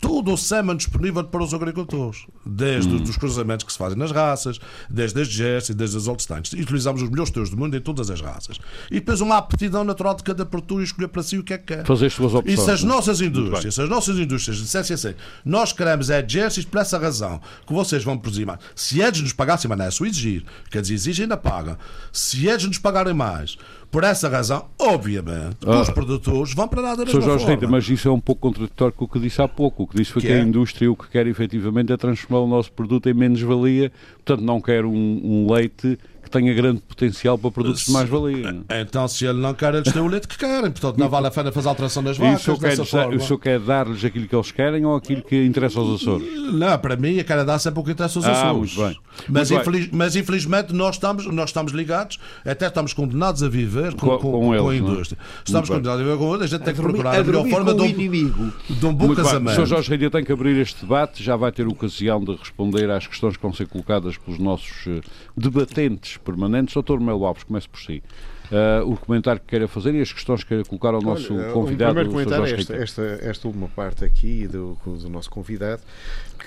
[0.05, 3.01] todo o SEMAN disponível para os agricultores, desde hum.
[3.01, 6.53] os cruzamentos que se fazem nas raças, desde as Jersey, desde as Holsteins.
[6.53, 8.59] Utilizamos os melhores teus do mundo em todas as raças.
[8.91, 11.57] E depois uma aptidão natural de cada produtor e escolher para si o que é
[11.57, 11.85] que quer.
[11.85, 12.59] Fazer as suas opções.
[12.59, 12.85] E se as é?
[12.85, 17.41] nossas indústrias, se as nossas indústrias dissessem assim, nós queremos é Jerseys por essa razão,
[17.65, 18.59] que vocês vão produzir mais.
[18.75, 21.77] Se eles nos pagassem, mas não é só exigir, quer dizer, exigem ainda pagam.
[22.11, 23.57] Se eles nos pagarem mais,
[23.95, 25.79] por essa razão, obviamente, ah.
[25.79, 27.55] os produtores vão para lá da mesma Jorge forma.
[27.55, 29.83] Rita, mas isso é um pouco contraditório com o que disse há pouco.
[29.83, 30.41] O que disse foi que, que é?
[30.41, 33.89] a indústria o que quer efetivamente é transformar o nosso produto em menos-valia.
[34.15, 35.97] Portanto, não quer um, um leite
[36.35, 38.63] tenha grande potencial para produtos de mais-valia.
[38.81, 40.69] Então, se ele não quer, eles têm o leite que querem.
[40.69, 42.33] Portanto, não vale a pena fazer alteração das vacas.
[42.33, 45.45] E o senhor, quer, o senhor quer dar-lhes aquilo que eles querem ou aquilo que
[45.45, 46.27] interessa aos Açores?
[46.53, 48.75] Não, para mim, a cara dá sempre o que interessa aos ah, Açores.
[48.75, 49.05] Muito bem.
[49.29, 49.97] Mas, muito infeliz, bem.
[49.97, 54.31] mas infelizmente nós estamos, nós estamos ligados, até estamos condenados a viver com, com, com,
[54.31, 54.77] com, eles, com a é?
[54.77, 55.19] indústria.
[55.45, 57.81] Estamos condenados a viver com eles, a gente tem que procurar a, melhor forma de
[57.81, 58.53] um, inimigo.
[58.69, 59.61] de um bom muito casamento.
[59.61, 59.67] O Sr.
[59.67, 63.37] Jorge Redia tem que abrir este debate, já vai ter ocasião de responder às questões
[63.37, 65.01] que vão ser colocadas pelos nossos eh,
[65.37, 66.73] debatentes permanentes.
[66.73, 68.03] Doutor Melo Alves, comece por si.
[68.51, 71.51] Uh, o comentário que queira fazer e as questões que queira colocar ao nosso Olha,
[71.51, 71.91] convidado.
[71.91, 75.81] O primeiro comentário é esta, esta, esta, última parte aqui do, do nosso convidado,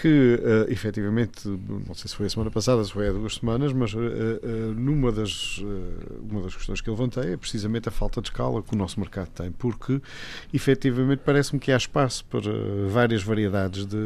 [0.00, 3.72] que uh, efetivamente, não sei se foi a semana passada, se foi há duas semanas,
[3.72, 5.62] mas uh, uh, numa das,
[6.30, 9.00] uma das questões que eu levantei é precisamente a falta de escala que o nosso
[9.00, 10.00] mercado tem, porque
[10.52, 12.40] efetivamente parece-me que há espaço para
[12.88, 13.96] várias variedades de,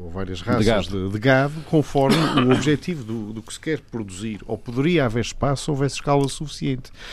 [0.00, 2.16] ou várias raças de gado, de, de gado conforme
[2.46, 6.28] o objetivo do, do que se quer produzir, ou poderia haver espaço se houvesse escala
[6.28, 6.90] suficiente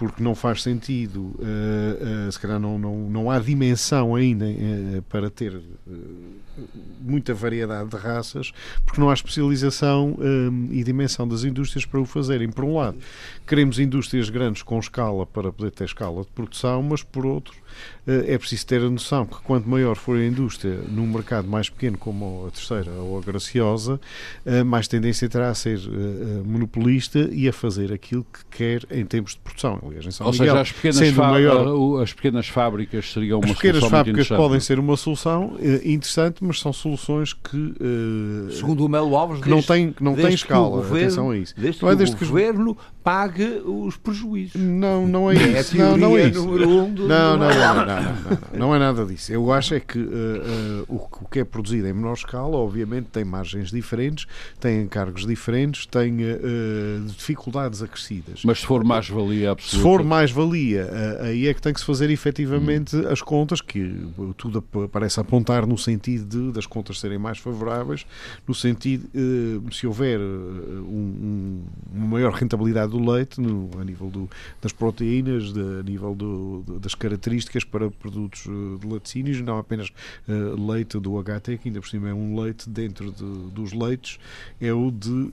[0.00, 5.02] porque não faz sentido, uh, uh, se calhar não, não, não há dimensão ainda uh,
[5.10, 5.60] para ter
[7.02, 8.50] muita variedade de raças,
[8.86, 10.18] porque não há especialização
[10.70, 12.50] e dimensão das indústrias para o fazerem.
[12.50, 12.98] Por um lado,
[13.46, 17.54] queremos indústrias grandes com escala para poder ter escala de produção, mas por outro,
[18.06, 21.96] é preciso ter a noção que quanto maior for a indústria num mercado mais pequeno
[21.96, 23.98] como a terceira ou a graciosa,
[24.66, 25.78] mais tendência terá a ser
[26.44, 29.80] monopolista e a fazer aquilo que quer em termos de produção.
[29.90, 33.56] Aliás, em São ou Miguel, seja, as pequenas, maior, as pequenas fábricas seriam uma as
[33.56, 37.74] pequenas solução fábricas podem ser uma solução interessante, mas são soluções que
[38.52, 40.68] segundo o Melo Alves que não tem não tem escala.
[40.68, 41.54] Governo, atenção a isso.
[41.56, 44.60] Desde não é desde que o governo pague os prejuízos.
[44.60, 45.76] Não, não é, é isso.
[45.76, 46.48] não, não é isso.
[46.48, 49.32] Um do, não, não, não, não, não, não, é nada disso.
[49.32, 53.24] Eu acho é que uh, uh, o, que é produzido em menor escala, obviamente, tem
[53.24, 54.26] margens diferentes,
[54.58, 58.42] tem encargos diferentes, tem uh, dificuldades acrescidas.
[58.44, 59.79] Mas se for mais-valia absoluta...
[59.80, 60.90] For mais-valia,
[61.20, 63.08] aí é que tem que se fazer efetivamente hum.
[63.08, 64.60] as contas, que tudo
[64.92, 68.04] parece apontar no sentido de, das contas serem mais favoráveis,
[68.46, 69.08] no sentido,
[69.72, 71.62] se houver um, um,
[71.94, 74.28] uma maior rentabilidade do leite, no, a nível do,
[74.60, 79.88] das proteínas, de, a nível do, das características para produtos eh, de laticínios, não apenas
[80.28, 84.18] leite do HT, que ainda por cima é um leite dentro de, dos leites,
[84.60, 85.32] é o de,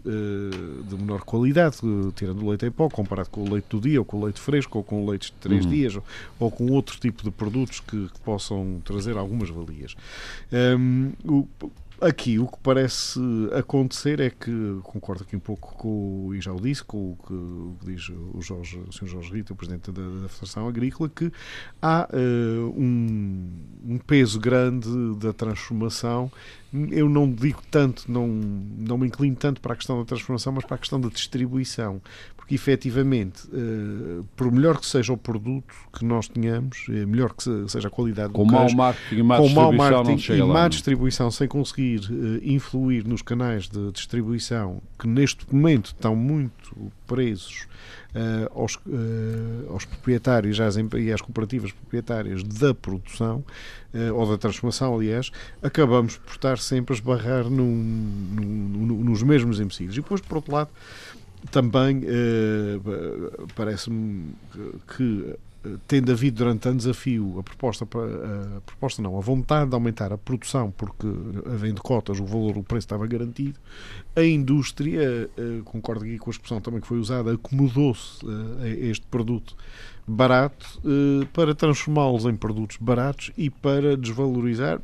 [0.87, 1.77] de menor qualidade,
[2.15, 4.36] tirando o leite em pó, comparado com o leite do dia, ou com o leite
[4.39, 5.71] fresco, ou com o leite de 3 uhum.
[5.71, 6.03] dias, ou,
[6.39, 9.95] ou, com outro tipo de produtos que, que possam trazer algumas valias.
[10.51, 11.47] Um, o,
[11.99, 13.19] Aqui o que parece
[13.57, 17.33] acontecer é que, concordo aqui um pouco com, e já o disse, com o que,
[17.33, 19.07] o que diz o, Jorge, o Sr.
[19.07, 21.31] Jorge Rita, o Presidente da, da Federação Agrícola, que
[21.81, 23.49] há uh, um,
[23.83, 26.31] um, peso grande da transformação.
[26.71, 30.65] Eu não digo tanto, não, não me inclino tanto para a questão da transformação, mas
[30.65, 31.99] para a questão da distribuição
[32.47, 37.43] porque efetivamente, uh, por melhor que seja o produto que nós tenhamos, uh, melhor que
[37.67, 40.67] seja a qualidade com do mau queijo, marketing má com mau marketing e lá, má
[40.69, 47.67] distribuição sem conseguir uh, influir nos canais de distribuição que neste momento estão muito presos
[48.15, 53.43] uh, aos, uh, aos, proprietários às, e às cooperativas proprietárias da produção
[53.93, 55.31] uh, ou da transformação, aliás,
[55.61, 59.95] acabamos por estar sempre a esbarrar num, num, nos mesmos empecilhos.
[59.97, 60.69] E depois, por outro lado,
[61.51, 62.01] também
[63.55, 64.33] parece-me
[64.95, 65.35] que
[65.87, 70.13] tendo havido durante anos a fio a proposta, a proposta não, a vontade de aumentar
[70.13, 71.07] a produção, porque
[71.45, 73.59] havendo cotas o valor, o preço estava garantido,
[74.15, 75.29] a indústria,
[75.65, 78.25] concordo aqui com a expressão também que foi usada, acomodou-se
[78.61, 79.55] a este produto
[80.07, 80.81] barato
[81.33, 84.79] para transformá-los em produtos baratos e para desvalorizar,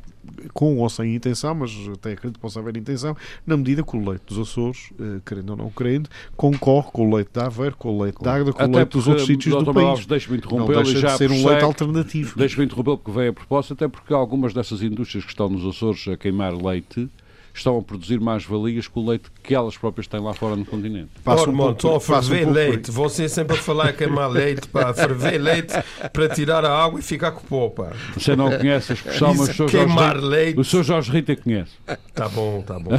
[0.52, 4.06] com ou sem intenção, mas até acredito que possa haver intenção, na medida que o
[4.06, 4.90] leite dos Açores,
[5.24, 8.52] querendo ou não querendo, concorre com o leite da Aveiro, com o leite da Águeda,
[8.52, 10.04] com Até o leite dos outros sítios do país.
[10.04, 12.38] Deixe-me não interrompê-lo deixa já de ser um leite alternativo.
[12.38, 16.06] Deixe-me interrompê-lo porque veio a propósito, até porque algumas dessas indústrias que estão nos Açores
[16.06, 17.08] a queimar leite
[17.54, 20.64] estão a produzir mais valias que o leite que elas próprias têm lá fora no
[20.64, 21.10] continente.
[21.22, 22.90] Passa um pouco- estou a passa um ferver por leite.
[22.90, 25.72] Você sempre a falar queimar leite, pá, ferver leite
[26.12, 27.92] para tirar a água e ficar com pó, pá.
[28.14, 29.68] Você não conhece a expressão, mas o Sr.
[29.68, 30.60] Jorge, leite.
[30.60, 30.82] o Sr.
[30.82, 31.72] Jorge Rita conhece.
[32.12, 32.90] Tá bom, tá bom.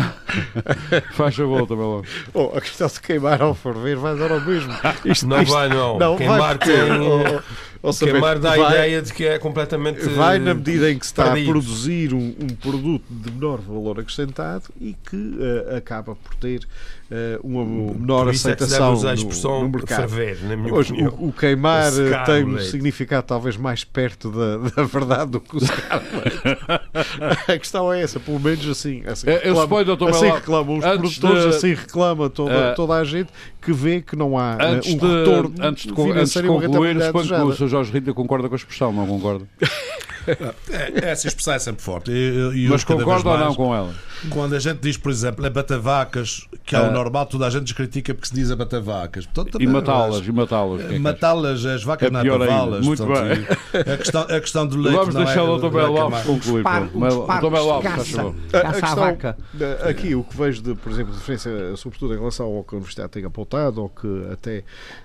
[1.13, 2.05] Faz a volta, meu logo.
[2.33, 4.73] Oh, a questão de queimar ao ferver vai dar ao mesmo.
[5.05, 5.97] Isto, Não isto- vai, não.
[5.99, 7.41] Não, Queimar vai tem-
[7.89, 10.01] oh, saber, Queimar dá a ideia de que é completamente.
[10.09, 11.49] Vai na medida em que se está perdido.
[11.49, 16.67] a produzir um, um produto de menor valor acrescentado e que eh, acaba por ter
[17.43, 20.09] uma menor Por isso é deve aceitação a no, no mercado.
[20.09, 20.37] ferver,
[20.73, 24.57] Hoje, o, o queimar O eh, secar tem o um significado talvez mais perto da,
[24.75, 27.45] da verdade do que o secar o.
[27.53, 29.03] A questão é essa, pelo menos assim.
[29.05, 30.09] assim Eh, eu reclama- suponho, Dr.
[30.09, 33.29] assim reclamam os produtores, de- assim reclama toda, Eh, toda a gente
[33.61, 36.51] que vê que não há eh, Antes um de, retorno antes de, antes de financeiro
[36.51, 37.53] uma concluir, suponho que o.
[37.55, 37.67] Sr.
[37.67, 39.45] Jorge Rita concorda com a expressão, não concorda?
[40.69, 42.11] É, essa expressão é sempre forte.
[42.11, 43.93] E, e Mas eu, cada vez concorda ou não com ela?
[44.29, 46.83] Quando a gente diz, por exemplo, abatavacas, que é Ah.
[46.89, 49.25] o normal, toda a gente critica porque se diz abatavacas.
[49.25, 50.81] Portanto, E também, matá-las, e matá-las.
[50.83, 50.99] o é?
[50.99, 52.85] Matá-las, as vacas É atavá-las.
[52.85, 55.65] Muito portanto, e A questão, a questão do leite Vamos não deixar é, o Dr.
[55.65, 56.55] é Belo é mais- concluir.
[56.63, 57.49] Disparo Dr.
[57.51, 58.11] Belo de faz caça.
[58.15, 58.35] favor.
[58.53, 59.37] A- a Caça vaca.
[59.89, 63.09] Aqui o que vejo de, por exemplo, diferença, sobretudo em relação ao que a Universidade
[63.11, 64.63] tem apontado, ou que até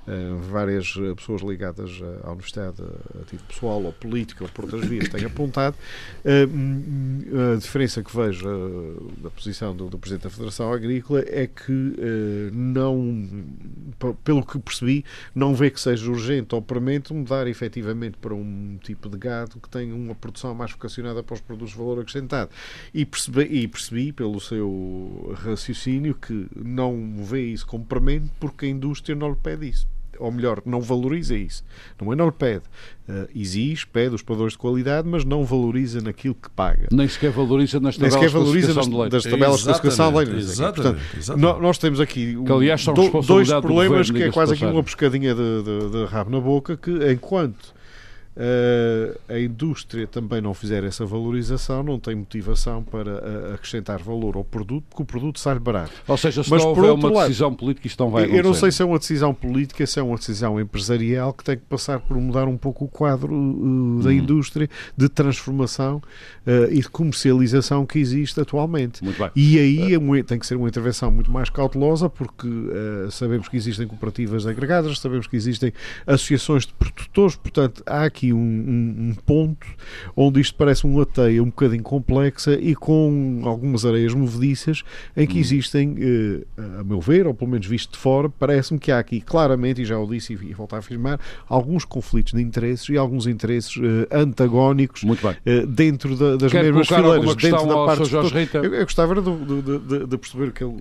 [0.08, 4.64] eh, várias pessoas ligadas eh, à Universidade, eh, a título pessoal ou político ou por
[4.64, 5.76] outras vias, têm apontado,
[6.24, 6.46] eh,
[7.54, 11.94] a diferença que vejo eh, da posição do, do Presidente da Federação Agrícola é que
[11.98, 13.28] eh, não,
[14.24, 19.08] pelo que percebi, não vê que seja urgente ou premente mudar efetivamente para um tipo
[19.08, 22.50] de gado que tenha uma produção mais vocacionada para os produtos de valor acrescentado.
[22.92, 28.68] E percebi, e percebi pelo seu raciocínio que não vê isso como premente porque a
[28.68, 29.99] indústria não lhe pede isso.
[30.20, 31.64] Ou melhor, não valoriza isso.
[32.00, 32.62] Não é não lhe pede.
[33.08, 36.86] Eh, exige, pede os padrões de qualidade, mas não valoriza naquilo que paga.
[36.92, 39.12] Nem sequer valoriza nas Nem tabelas sequer de valoriza nas, classificação de leite.
[39.12, 40.32] das tabelas de classificação de leite.
[40.36, 41.42] Exatamente, Portanto, exatamente.
[41.52, 44.54] nó- nós temos aqui um- Que, aliás, do- dois do problemas governo, que é quase
[44.56, 47.74] de aqui uma pescadinha de, de- de rabo na boca que enquanto
[49.28, 54.44] a indústria também não fizer essa valorização não tem motivação para eh, acrescentar valor ao
[54.44, 55.92] produto porque o produto sai barato.
[56.06, 58.38] Ou seja, se Mas, não houver uma lado, decisão política, isto não vai Eu não
[58.38, 58.60] acontecer.
[58.60, 61.98] sei se é uma decisão política, se é uma decisão empresarial que tem que passar
[62.00, 64.12] por mudar um pouco o quadro uh, da Hum.
[64.12, 66.02] indústria de transformação
[66.46, 69.02] uh, e de comercialização que existe atualmente.
[69.02, 69.30] Muito bem.
[69.34, 73.56] E aí é tem que ser uma intervenção muito mais cautelosa, porque uh, sabemos que
[73.56, 75.72] existem cooperativas agregadas, sabemos que existem
[76.06, 79.66] associações de produtores, portanto há aqui um, um- um ponto
[80.16, 84.82] onde isto parece uma teia um bocadinho complexa e com algumas areias movediças
[85.16, 85.94] em que existem,
[86.58, 89.82] uh, a meu ver, ou pelo menos visto de fora, parece-me que há aqui claramente,
[89.82, 93.26] e já o disse e, e volto a afirmar, alguns conflitos de interesses e alguns
[93.26, 93.80] interesses uh,
[94.10, 95.36] antagónicos Muito bem.
[95.62, 97.98] uh, dentro da- das Quer mesmas fileiras, dentro da parte
[98.58, 100.74] eu, eu gostava de, de- de- de perceber que ele-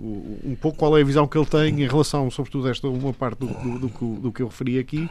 [0.44, 3.12] um pouco qual é a visão que ele tem em relação, sobretudo, a esta uma
[3.12, 5.08] parte do, do, do que, do que eu referi aqui.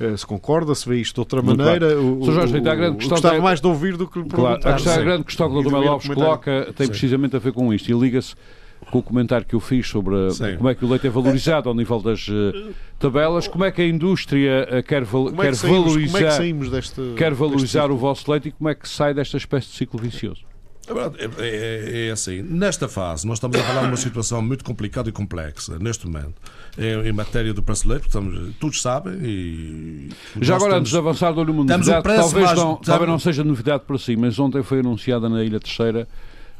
[0.00, 2.00] Eh, se concorda, se vê isto de outra Muito maneira.
[2.00, 2.32] O, Sr.
[2.32, 4.94] Jorge Rita, a grande questão gostava mais de ouvir do que lhe Claro, a, questão,
[4.94, 5.74] a grande questão que o Dr.
[5.88, 8.34] Alves coloca tem precisamente a ver com isto e liga-se
[8.90, 10.56] com o comentário que eu fiz sobre a- Sim.
[10.56, 13.80] como é que o leite é valorizado ao nível das eh, tabelas, como é que
[13.80, 17.00] a indústria eh, quer, val- é, quer que saímos, como é que valorizar, deste.
[17.16, 20.42] quer valorizar o vosso leite e como é que sai desta espécie de ciclo vicioso?
[20.88, 24.64] É É, é- é assim, nesta fase, nós estamos a falar de uma situação muito
[24.64, 26.34] complicada e complexa, neste momento,
[26.76, 30.08] em, em matéria do leite, estamos, todos sabem e.
[30.40, 33.08] Já agora, antes de avançar, dou-lhe uma um novidade, preço talvez mais- não, temos- talvez
[33.10, 36.08] não seja novidade para si, mas ontem foi anunciada na Ilha Terceira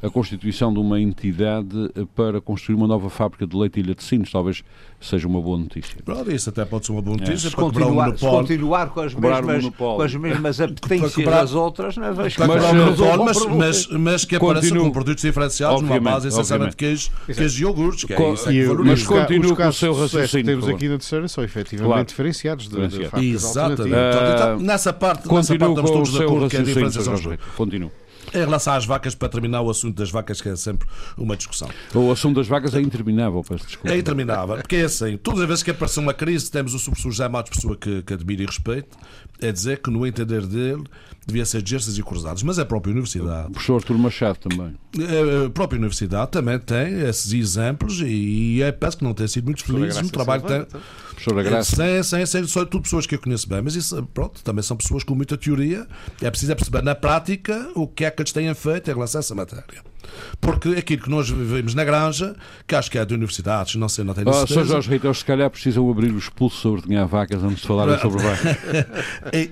[0.02, 1.68] a constituição de uma entidade
[2.16, 4.30] para construir uma nova fábrica de leite e laticínios.
[4.32, 4.64] Talvez
[5.00, 5.96] seja uma boa notícia.
[6.04, 7.50] Pronto, isso até pode ser uma boa notícia.
[7.50, 8.48] Se para quebrar o continuar, se monopólio.
[8.48, 12.12] continuar com as mesmas, com as mesmas apetências quebrar- das outras, não é?
[12.12, 14.84] vejo que Para Mas, monopólio, mas, mas, mas que apareça Continuo.
[14.86, 18.64] com produtos diferenciados numa base essencialmente queijo, queijo e iogurtes, que é isso é.
[18.84, 19.26] Mas os com o
[19.72, 22.04] seu de sucesso raciocínio, que temos aqui na terceira são efetivamente Claro.
[22.06, 23.10] diferenciados de, de Diferenciados.
[23.10, 23.88] fábricas Exatamente.
[23.88, 27.14] então, nessa parte, nessa parte Continuo estamos todos de acordo que é a diferenciação.
[27.56, 27.90] Continuo.
[28.32, 31.68] Em relação às vacas, para terminar o assunto das vacas, que é sempre uma discussão.
[31.94, 33.92] O assunto das vacas é interminável, peço desculpa.
[33.94, 37.10] É interminável, porque é assim, todas as vezes que aparece uma crise, temos o professor
[37.10, 38.96] José Matos, pessoa que, que admiro e respeito,
[39.40, 40.84] é dizer que, no entender dele,
[41.26, 42.42] devia ser gestas e cruzados.
[42.42, 43.48] Mas é a própria universidade.
[43.48, 44.74] O professor Artur Machado também.
[45.46, 49.64] A própria universidade também tem esses exemplos e é, parece que não tem sido muito
[49.64, 50.66] feliz no trabalho que tem.
[51.10, 51.76] Professora Graça.
[51.76, 54.76] Sim, sim, sim, são tudo pessoas que eu conheço bem, mas isso, pronto, também são
[54.76, 55.86] pessoas com muita teoria.
[56.20, 59.18] É preciso é perceber na prática o que é que eles têm feito em relação
[59.18, 59.91] a essa matéria.
[60.40, 62.34] Porque aquilo que nós vivemos na granja,
[62.66, 64.60] que acho que é de universidades, não sei, não tenho Oh, certeza.
[64.64, 64.66] Sr.
[64.66, 67.98] Jorge Rito, eles se calhar precisam abrir os pulsos sobre dinheiro vacas antes de falarem
[68.00, 68.56] sobre vacas.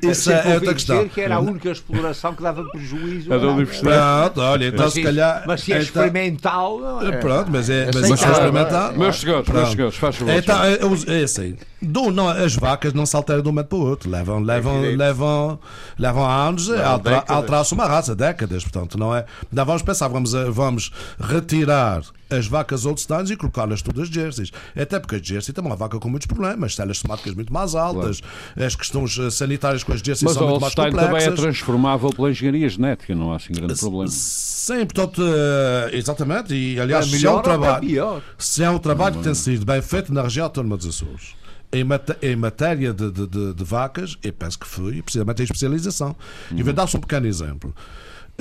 [0.03, 1.09] Isso é ouvi outra dizer questão.
[1.09, 3.33] que era a única exploração que dava prejuízo.
[3.33, 4.35] A da universidade.
[4.35, 5.45] Pronto, olha, então Mas se calhar.
[5.47, 6.79] Mas se é então- experimental.
[6.81, 7.17] não é?
[7.19, 8.93] Pronto, mas é, mas isso é experimental.
[8.95, 9.75] Meus senhores, meus Pronto.
[9.77, 10.35] senhores, faz favor.
[10.35, 11.57] Então, é, é, é assim.
[11.83, 14.11] Do, não, as vacas não se alteram de um momento para o outro.
[14.11, 15.59] Levam, levam, levam,
[15.99, 18.63] levam anos a alterar-se uma raça, décadas.
[18.63, 19.25] Portanto, não é.
[19.51, 24.53] Não vamos pensar, vamos, a- vamos retirar as vacas holsteins e colocá-las todas jerseys.
[24.81, 28.21] Até porque a jersey tem uma vaca com muitos problemas, células somáticas muito mais altas,
[28.57, 31.41] as questões eh, sanitárias com as jerseys Mas são muito mais Holstein também é complexas.
[31.41, 34.07] transformável pela engenharia genética, não há assim grande problema.
[34.09, 36.55] Sim, portanto, eh, exatamente.
[36.55, 38.23] E aliás, Para se é um para trabalho.
[38.39, 41.35] Se é um trabalho que tem sido bem feito na região autónoma dos Açores,
[41.73, 45.45] em, mate- em matéria de, de- de- de vacas, eu penso que foi precisamente em
[45.45, 46.15] especialização.
[46.55, 47.75] E vou dar-vos um pequeno exemplo.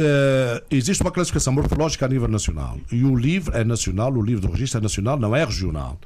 [0.02, 4.48] Eh, existe uma classificação morfológica a nível nacional e o livro é nacional, o livro
[4.48, 6.00] do registro é nacional, não é regional.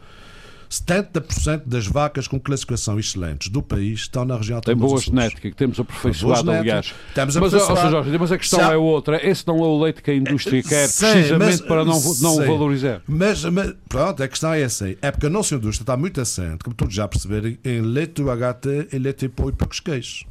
[0.70, 5.56] 70% das vacas com classificação excelentes do país estão na região Tem boa genética, que
[5.56, 6.92] temos aperfeiçoado, aliás.
[7.10, 7.92] Estamos Mas, aperfeiçoado.
[7.92, 9.30] Jorge, mas a questão Já- é outra.
[9.30, 12.36] Esse não é o leite que a indústria quer, Sim, precisamente mas- para não, não
[12.38, 13.02] o valorizar.
[13.08, 14.90] Mas, mas, pronto, a questão é essa.
[15.00, 18.32] É porque a nossa indústria está muito assente, como todos já perceberem, em leite do
[18.32, 20.26] HT e leite de pó e poucos queijos.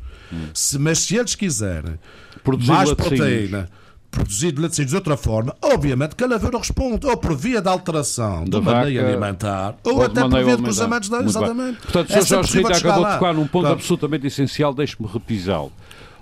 [0.54, 1.98] Se, mas se eles quiserem
[2.44, 3.20] Produzir mais laticínios.
[3.20, 3.68] proteína,
[4.10, 8.44] produzido laticínios de outra forma, obviamente que a lavoura responde, ou por via da alteração
[8.44, 11.32] Da do maneio vaca, alimentar, ou, ou de até por via de cruzamentos da Muito
[11.32, 11.42] bem.
[11.42, 11.78] exatamente.
[11.82, 12.26] Portanto, o Sr.
[12.26, 13.72] Jorge Rita acabou de tocar num ponto Pronto.
[13.78, 15.72] absolutamente essencial, deixe-me repisá-lo.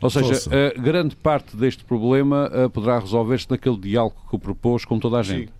[0.03, 4.85] Ou seja, eh, grande parte deste problema eh, poderá resolver-se naquele diálogo que o propôs
[4.87, 5.51] com toda a gente.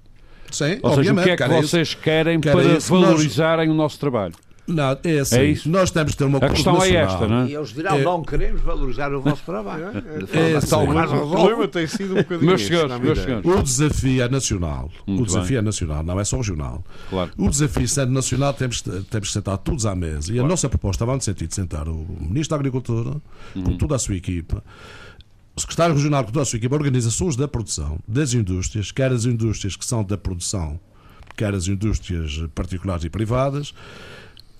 [0.51, 3.75] Sim, Ou seja, o que é que isso- vocês querem para isso nós- valorizarem o
[3.75, 4.35] nosso trabalho?
[4.73, 5.37] Não, é assim.
[5.37, 5.69] É isso?
[5.71, 7.59] Nós temos de ter uma A questão é esta, não E é?
[7.59, 8.03] eles dirão, É.
[8.03, 9.87] não queremos valorizar o vosso trabalho.
[9.89, 10.93] É, que tal sim.
[10.93, 13.45] mais O problema tem sido um bocadinho Meus senhores, meus senhores.
[13.47, 14.91] O desafio é nacional.
[15.07, 16.85] Muito o desafio é nacional, não é só regional.
[17.09, 17.31] Claro.
[17.37, 20.33] O desafio sendo nacional, temos, temos que sentar todos à mesa.
[20.33, 23.17] E a nossa proposta vai no sentido de sentar o Ministro da Agricultura,
[23.55, 23.63] Uhum.
[23.65, 24.63] com toda a sua equipa,
[25.57, 29.25] o Secretário Regional com toda a sua equipa, organizações da produção, das indústrias, quer as
[29.25, 30.79] indústrias que são da produção,
[31.37, 33.75] quer as indústrias particulares e privadas,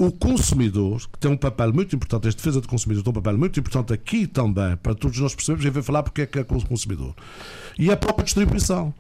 [0.01, 3.37] o consumidor, que tem um papel muito importante, a defesa do consumidor tem um papel
[3.37, 6.41] muito importante aqui também, para todos nós percebermos, e vou falar porque é que é
[6.41, 7.15] o consumidor.
[7.79, 8.95] E a própria distribuição.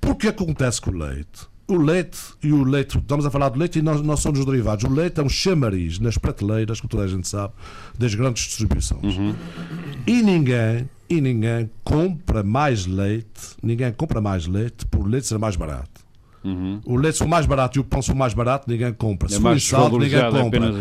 [0.00, 1.46] Porque acontece com o leite?
[1.68, 4.46] O leite e o leite, estamos a falar do leite e nós, nós somos os
[4.46, 4.82] derivados.
[4.84, 7.52] O leite é um chamariz nas prateleiras, como toda a gente sabe,
[7.98, 9.02] das grandes distribuições.
[10.06, 15.54] E ninguém, e ninguém compra mais leite, ninguém compra mais leite por leite ser mais
[15.54, 16.05] barato.
[16.84, 19.28] O leite for mais barato e o pão for mais barato, ninguém compra.
[19.28, 20.74] É Se for mais em saldo, ninguém é compra.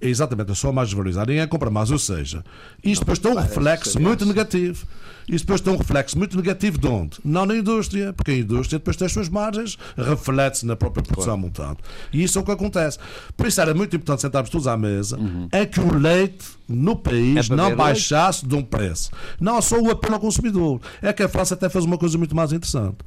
[0.00, 1.30] É Exatamente, é só mais desvalorizado.
[1.30, 1.90] Ninguém compra mais.
[1.90, 2.42] Ou seja,
[2.82, 4.86] isto depois tem um reflexo muito negativo.
[5.28, 7.18] Isto depois tem um reflexo muito negativo de onde?
[7.24, 11.36] Não na indústria, porque a indústria depois tem as suas margens, reflete-se na própria produção
[11.36, 11.82] montante.
[12.12, 12.98] E isso é o que acontece.
[13.36, 15.18] Por isso era muito importante sentarmos todos à mesa,
[15.52, 19.10] é que o leite no país É não baixasse de um preço.
[19.40, 20.80] Não só o apelo ao consumidor.
[21.02, 22.98] É que a França até fez uma coisa muito mais interessante.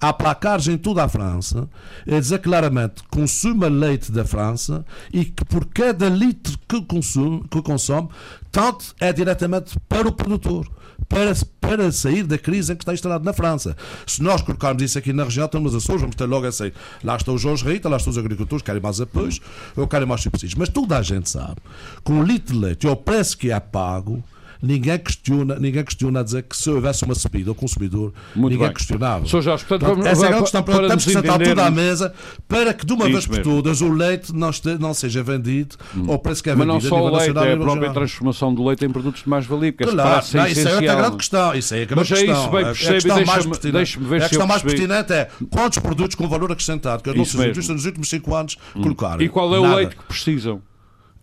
[0.00, 1.68] Há placares em toda a França
[2.06, 7.62] a dizer claramente consuma leite da França e que por cada litro que consome, que
[7.62, 8.08] consome
[8.50, 10.66] tanto é diretamente para o produtor.
[11.12, 13.76] Para, para sair da crise em que está instalado na França.
[14.06, 16.72] Se nós colocarmos isso aqui na região, estamos Açores, vamos ter logo assim.
[17.04, 19.38] Lá está o Jorge Rita, lá estão os agricultores, querem mais apoios,
[19.76, 20.54] ou querem mais subsídios.
[20.54, 21.56] Mas toda a gente sabe
[22.02, 24.24] que um litro de leite, ao preço que é pago,
[24.62, 28.68] ninguém questiona, ninguém questiona a dizer que se houvesse uma subida ao consumidor, Muito ninguém
[28.68, 28.74] bem.
[28.76, 29.26] questionava.
[29.26, 29.42] Sr.
[29.42, 30.62] Jorge, portanto, Portanto, vamos- essa é a grande questão.
[30.62, 32.14] para Portanto, temos que sentar tudo à mesa
[32.48, 35.76] para que de uma Isso vez por todas o leite não, este- não seja vendido
[36.08, 37.52] ao preço que é Mas vendido não a só nível o leite, nacional e é
[37.52, 40.68] a própria transformação do leite em produtos de mais-valia, porque essa Claro, ser não, isso
[40.68, 41.54] é outra grande questão.
[41.54, 42.50] Isso é a grande Mas é isso, questão.
[42.52, 46.14] bem, A- percebe, a questão mais pertinente- ver a questão mais pertinente é quantos produtos
[46.14, 47.50] com valor acrescentado que as Isso nossas mesmo.
[47.50, 49.20] indústrias nos últimos 5 anos colocaram.
[49.22, 50.60] E qual é o leite que precisam?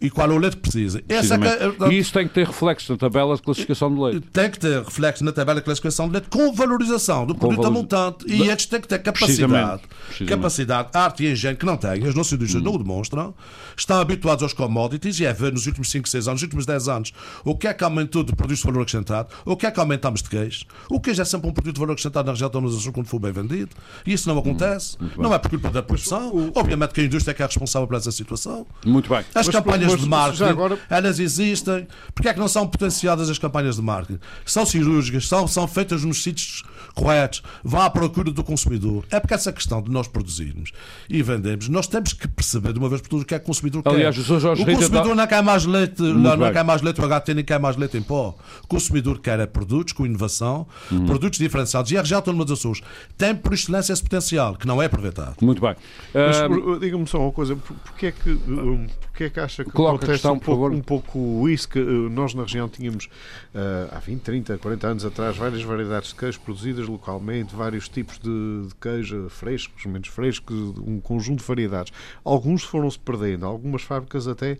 [0.01, 1.03] E qual é o leite que precisa.
[1.09, 1.93] Essa é que- precisamente?
[1.93, 4.21] E isso tem que ter reflexo na tabela de classificação do leite.
[4.31, 7.81] tem que ter reflexo na tabela de classificação de leite com valorização do produto valoriza-
[7.81, 9.49] montante e estes têm que ter Precisamente.
[9.51, 10.29] capacidade, Precisamente.
[10.29, 13.33] capacidade, arte e engenho que não têm, as nossas indústrias não o demonstram,
[13.77, 16.87] estão habituados aos commodities e é ver nos últimos 5, 6 anos, nos últimos 10
[16.87, 17.11] anos,
[17.43, 20.21] o que é que aumentou de produtos de valor acrescentado, o que é que aumentamos
[20.23, 20.63] de queijo.
[20.89, 23.19] O queijo é sempre um produto de valor acrescentado na região de Açores quando for
[23.19, 23.71] bem vendido
[24.05, 24.95] e isso não acontece.
[25.17, 27.97] não é por culpa da produção, obviamente que a indústria é que é responsável por
[27.97, 28.65] essa situação.
[28.85, 29.19] Muito bem.
[29.35, 31.87] As Mas, campanhas mas, de marketing, agora- elas existem.
[32.13, 34.19] Porquê é que não são potenciadas as campanhas de marketing?
[34.45, 36.63] São cirúrgicas, são, são feitas nos sítios
[36.95, 39.05] corretos, vão à procura do consumidor.
[39.11, 40.71] É porque essa questão de nós produzirmos
[41.09, 43.43] e vendermos, nós temos que perceber de uma vez por todas o que é que
[43.43, 44.21] o consumidor Aliás, quer.
[44.21, 44.39] o Sr.
[44.39, 46.51] Jorge o consumidor dá- não quer mais leite, não, não bem.
[46.53, 48.35] quer mais leite HT, nem quer mais leite em pó.
[48.63, 51.05] O consumidor quer é produtos com inovação, Uhum.
[51.05, 51.91] produtos diferenciados.
[51.91, 52.81] E a região autónoma dos Açores
[53.17, 55.35] tem por excelência esse potencial, que não é aproveitado.
[55.41, 55.75] Muito bem.
[56.13, 58.87] Mas uh, diga-me só uma coisa, por- porquê é que, um,
[59.19, 62.09] porquê é que acha que Coloca acontece questão, um, pouco, um pouco isso que uh,
[62.09, 63.05] nós na região tínhamos
[63.53, 68.17] uh, há 20, 30, 40 anos atrás várias variedades de queijo produzidas localmente, vários tipos
[68.17, 71.91] de, de queijo frescos, menos frescos, um conjunto de variedades.
[72.23, 74.53] Alguns foram-se perdendo, algumas fábricas até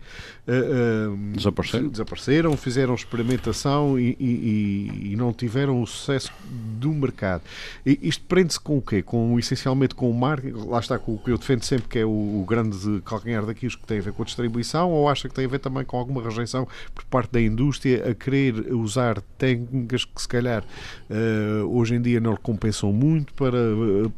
[0.46, 1.88] uh, uh, Desapareceram.
[1.88, 6.32] desapareceram, fizeram experimentação e, e- e- não tiveram o sucesso
[6.78, 7.42] do mercado.
[7.84, 9.02] E isto prende-se com o quê?
[9.02, 12.04] Com, essencialmente com o marketing, lá está com o que eu defendo sempre que é
[12.04, 14.49] o, o grande calcanhar daquilo que tem a ver com a distribuição,
[14.90, 18.14] ou acha que tem a ver também com alguma rejeição por parte da indústria a
[18.14, 20.64] querer usar técnicas que se calhar
[21.08, 24.10] eh, hoje em dia não lhe compensam muito para eh,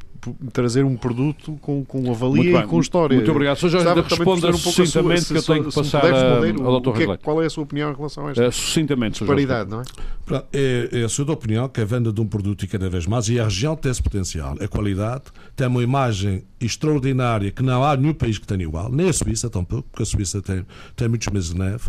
[0.52, 3.16] trazer um produto com, com avalia e com história.
[3.16, 3.56] Muito obrigado.
[3.58, 3.68] Sr.
[3.70, 6.90] Jorge, responda um pouco sua- sucintamente se- que eu tenho que passar a- ao Dr.
[6.90, 7.24] que é- Reglete.
[7.24, 9.84] Qual é a sua opinião em relação a esta ah, sucintamente, disparidade, não é?
[10.52, 13.28] É, é a sua opinião que a venda de um produto e cada vez mais,
[13.28, 15.24] e a região tem esse potencial, a qualidade,
[15.56, 19.50] tem uma imagem extraordinária que não há nenhum país que tenha igual, nem a Suíça
[19.50, 20.64] tampouco, porque a Suíça tem,
[20.96, 21.82] tem muitos meses de neve.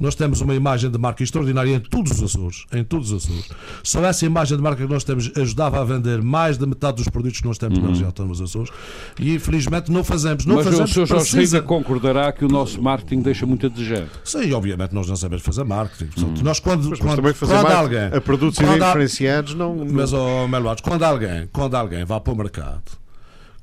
[0.00, 3.50] Nós temos uma imagem de marca extraordinária em todos os Açores, em todos os Açores.
[3.82, 7.08] Só essa imagem de marca que nós temos ajudava a vender mais da metade dos
[7.08, 8.70] produtos que nós temos na região autónoma dos Açores
[9.18, 10.44] e infelizmente não fazemos.
[10.46, 11.06] Não Mas o fazemos Sr.
[11.06, 14.06] Jorge precisa- concordará que o nosso marketing deixa muito a desejar.
[14.24, 16.06] Sim, obviamente nós não sabemos fazer marketing.
[16.06, 19.74] Portanto, Nós quando, Mas, quando, também fazer quando mais alguém a produtos quando diferenciados não,
[19.74, 22.82] não- Mas, oh, Melo Alves, quando alguém, quando alguém vai para o mercado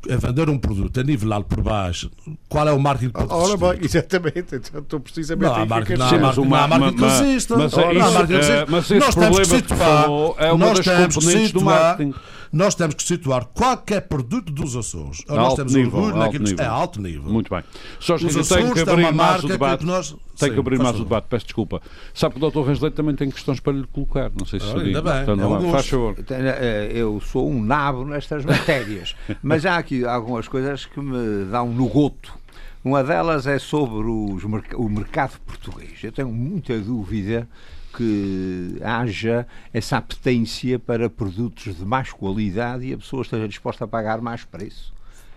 [0.10, 2.10] a vender um produto a nivelá-lo por baixo,
[2.50, 5.88] qual é o marketing que pode Ora bem, exatamente, então, estou precisamente Não que marketing,
[5.94, 7.58] quer não há mas marketing, o não há ma- marketing que ma- resista.
[7.58, 8.66] mas é Não marketing que eh, resista.
[8.70, 10.06] mas esse Nós temos que problema que situar-
[10.38, 12.14] é uma nós das temos que situar- marketing.
[12.54, 15.24] Nós temos que situar qualquer produto dos Açores.
[15.30, 16.66] A nós alto temos nível, orgulho alto naquilo que nível.
[16.66, 17.32] é alto nível.
[17.32, 17.64] Muito bem.
[17.98, 20.78] Jorge Os que Açores têm abrir uma mais marca o que nós- Tenho que abrir
[20.80, 21.82] mais o debate, peço desculpa.
[22.14, 22.68] Sabe que o Dr.
[22.68, 24.86] Leite também tem questões para lhe colocar, não sei se Ah, sabia.
[24.88, 25.72] ainda bem, Portanto, gosto.
[25.72, 26.16] Faz favor.
[26.30, 31.70] Eh, Eu sou um nabo nestas matérias, mas há aqui algumas coisas que me dão
[31.70, 32.34] no goto.
[32.84, 36.04] Uma delas é sobre os o mercado português.
[36.04, 37.48] Eu tenho muita dúvida
[37.96, 43.88] que haja essa apetência para produtos de mais qualidade e a pessoa esteja disposta a
[43.88, 44.94] pagar mais preço.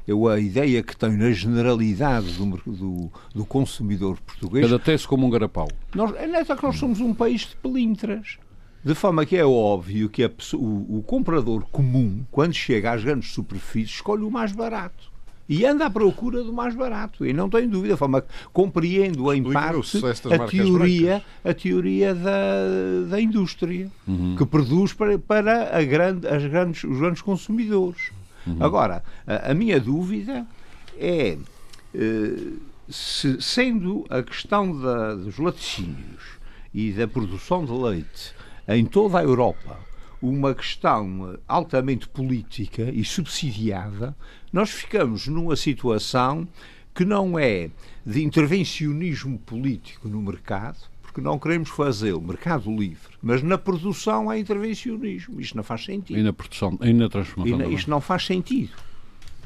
[0.07, 5.27] Eu a ideia que tenho na generalidade do, do, do consumidor português Cada tece como
[5.27, 5.69] um garapau.
[5.95, 8.37] nós, é neta que nós somos um país de pelintras.
[8.85, 13.33] De forma que é óbvio que a o, o comprador comum, quando chega às grandes
[13.33, 15.11] superfícies, escolhe o mais barato.
[15.49, 17.25] E anda à procura do mais barato.
[17.25, 19.99] E não tenho dúvida, de forma que compreendo em parte
[20.33, 24.37] a teoria, a teoria da, da indústria, Uhum.
[24.37, 28.11] que produz para, para a grande, as grandes, os grandes consumidores.
[28.47, 28.57] Uhum.
[28.61, 30.47] Agora, a, a minha dúvida
[30.99, 31.39] é
[31.95, 32.53] eh,
[32.89, 36.23] se, sendo a questão da- dos laticínios
[36.73, 38.35] e da produção de leite
[38.69, 39.79] em toda a Europa
[40.21, 44.17] uma questão altamente política e subsidiada,
[44.53, 46.49] nós ficamos numa situação
[46.95, 47.71] que não é
[48.07, 50.79] de intervencionismo político no mercado,
[51.15, 55.41] porque não queremos fazer o mercado livre, mas na produção há intervencionismo.
[55.41, 56.19] Isto não faz sentido.
[56.19, 57.61] E na produção, e na transformação.
[57.61, 58.73] E na- isto não faz sentido.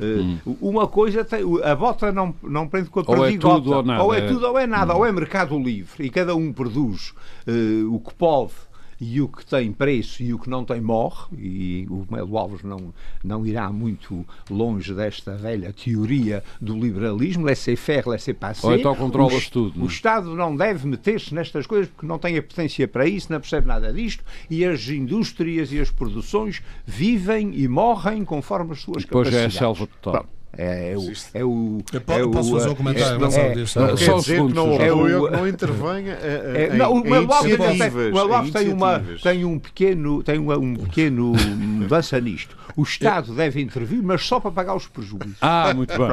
[0.01, 3.55] Uh, Uma coisa tem, a bota não, não prende com a Ou é perdigota.
[3.57, 6.09] tudo ou nada, Ou é é- tudo ou é nada, ou é mercado livre e
[6.09, 7.13] cada um produz
[7.47, 8.53] uh, o que pode
[9.01, 12.63] e o que tem preço e o que não tem morre, e o Melo Alves
[12.63, 12.93] não,
[13.23, 18.69] não irá muito longe desta velha teoria do liberalismo, laissez-faire, laissez-passer.
[18.69, 19.93] Ou então controla-se O- tudo, não O é?
[19.93, 23.67] Estado não deve meter-se nestas coisas porque não tem a potência para isso, não percebe
[23.69, 29.29] nada disto, e as indústrias e as produções vivem e morrem conforme as suas Depois
[29.29, 29.59] é a capacidades.
[29.59, 30.27] selva total.
[30.57, 31.13] É, é o.
[31.35, 33.55] É o Eu é o, posso fazer um eh, comentário é- em relação é- a
[33.55, 33.79] isto?
[33.81, 38.75] Não só dizer que não, É o- não intervenha É, não, o Alves tem, o
[38.75, 42.57] uma, tem um pequeno, tem uma, um pequeno mudança nisto.
[42.77, 45.37] O Estado deve intervir, mas só para pagar os prejuízos.
[45.41, 46.09] Ah, muito bem.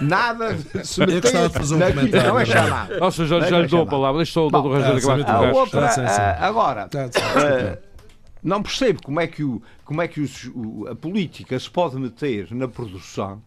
[0.00, 2.28] Nada de se Eu meter gostava de fazer um comentário.
[2.28, 2.98] Não é chamado.
[3.00, 4.18] Nossa, já, já lhe dou a palavra.
[4.18, 4.56] Deixa só o Dr.
[4.58, 6.00] Bom, Rangel acabar sim.
[6.06, 6.88] ah, agora,
[8.42, 11.96] não percebo como é que, o, como é que os- o- a política se pode
[11.96, 13.42] meter na produção,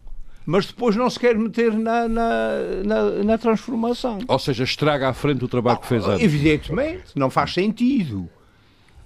[0.46, 2.50] mas depois não se quer meter na, na,
[2.84, 4.20] na, na transformação.
[4.28, 6.24] Ou seja, estraga à frente o trabalho que fez antes.
[6.24, 8.30] Evidentemente, não faz sentido.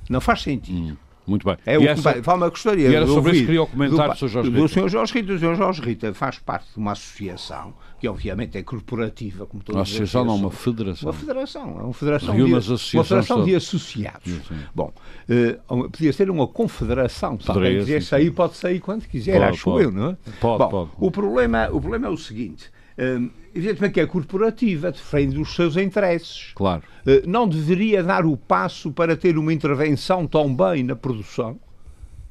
[0.09, 0.97] Não faz sentido.
[1.27, 1.57] Muito bem.
[1.65, 3.67] É E o que essa- me- Fala, gostaria e era sobre isso que queria o
[3.67, 4.27] comentário do, do Sr.
[4.29, 4.67] Jorge do Rita.
[4.81, 4.89] Sr.
[4.89, 5.33] Jorge Rita.
[5.33, 5.55] O Sr.
[5.55, 9.89] Jorge Rita faz parte de uma associação, que obviamente é corporativa, como todas Uma as
[9.89, 11.09] associação, não, uma federação.
[11.09, 12.61] Uma federação, é uma federação, de, uma
[13.03, 14.33] federação de associados.
[14.73, 14.93] Bom,
[15.27, 18.31] eh, uma- podia ser uma confederação, se alguém quiser sim, sair, sim.
[18.31, 19.83] pode sair quando quiser, Pode, acho pode.
[19.85, 20.17] eu, não é?
[20.39, 20.91] Pode, Bom, pode.
[20.99, 23.19] O, problema, o problema é o seguinte, eh,
[23.53, 26.51] evidentemente que é corporativa, defende os seus interesses.
[26.55, 26.83] Claro.
[27.05, 31.57] Eh, não deveria dar o passo para ter uma intervenção tão bem na produção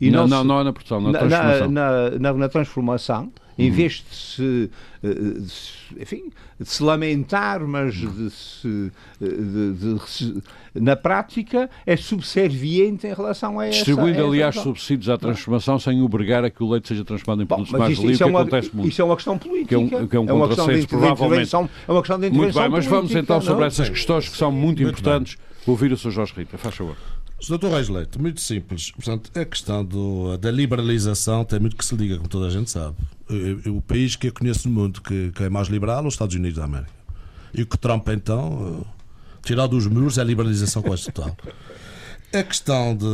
[0.01, 1.71] e não, se- não, não é na produção, na na, transformação.
[1.71, 4.71] na- na- na transformação, em vez de se,
[5.03, 5.09] eh,
[5.41, 8.91] de se- enfim, de se lamentar, mas de se,
[9.23, 10.43] eh, de- de se-
[10.75, 14.75] na prática é subserviente em relação a essa Distribuindo, aliás, questão.
[14.75, 17.81] subsídios à transformação sem obrigar a que o leite seja transformado em Bom, produtos mas
[17.81, 18.89] mais livres, isso é uma, acontece muito.
[18.89, 19.69] isso é uma questão política.
[19.69, 21.55] Que é um- que é um uma questão de, provavelmente.
[21.55, 21.59] É
[21.93, 23.67] uma questão de Muito bem, mas vamos então sobre não?
[23.67, 25.37] essas questões que são muito, Muito importantes
[25.67, 26.11] ouvir o Sr.
[26.11, 26.59] Jorge Rita.
[26.59, 26.97] Faz favor.
[27.41, 27.59] Sr.
[27.71, 28.91] Reis Leite, muito simples.
[28.91, 32.71] Portanto, a questão do- da liberalização tem muito que se liga, como toda a gente
[32.71, 32.97] sabe.
[33.69, 36.35] O país que eu conheço no mundo que, que é mais liberal é os Estados
[36.35, 36.91] Unidos da América.
[37.53, 39.05] E o que Trump, então, eh,
[39.43, 41.37] tirar dos muros é a liberalização quase total.
[42.35, 43.07] A questão de.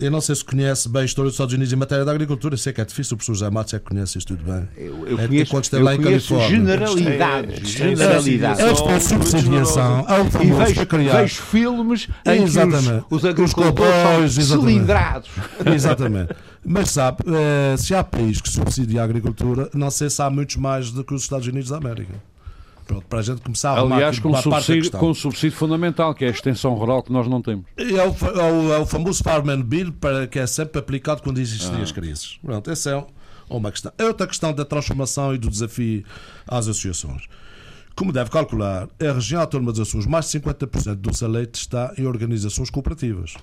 [0.00, 2.56] Eu não sei se conhece bem a história dos Estados Unidos em matéria de agricultura.
[2.56, 4.68] Sei que é difícil, o professor José Matos é que conhece isso tudo bem.
[4.76, 6.48] Eu, eu É, conheço, eu lá em conheço Califórnia.
[6.58, 7.68] generalidades.
[7.68, 8.60] generalidades.
[8.60, 13.04] Esta subsidiação é o E famoso vejo, vejo filmes em os, Exatamente.
[13.10, 15.30] os Os agricultores cowboys, são cilindrados.
[15.74, 16.34] Exatamente.
[16.64, 20.56] Mas sabe, eh, se há país que subsidia a agricultura, não sei se há muitos
[20.56, 22.14] mais do que os Estados Unidos da América.
[22.86, 26.24] Pronto, para a gente começar a Aliás, com um, uma subsídio, com subsídio fundamental, que
[26.24, 27.64] é a extensão rural que nós não temos.
[27.76, 27.96] É o,
[28.38, 31.78] é o- é o famoso Farm and Bill para, que é sempre aplicado quando existem
[31.78, 31.82] Ah.
[31.82, 32.38] as crises.
[32.44, 33.04] Pronto, essa é
[33.48, 33.92] uma questão.
[33.98, 36.04] A outra questão da transformação e do desafio
[36.46, 37.22] às associações.
[37.94, 41.92] Como deve calcular, a região autónoma dos Açores, mais de 50% do seu leite está
[41.98, 43.34] em organizações cooperativas.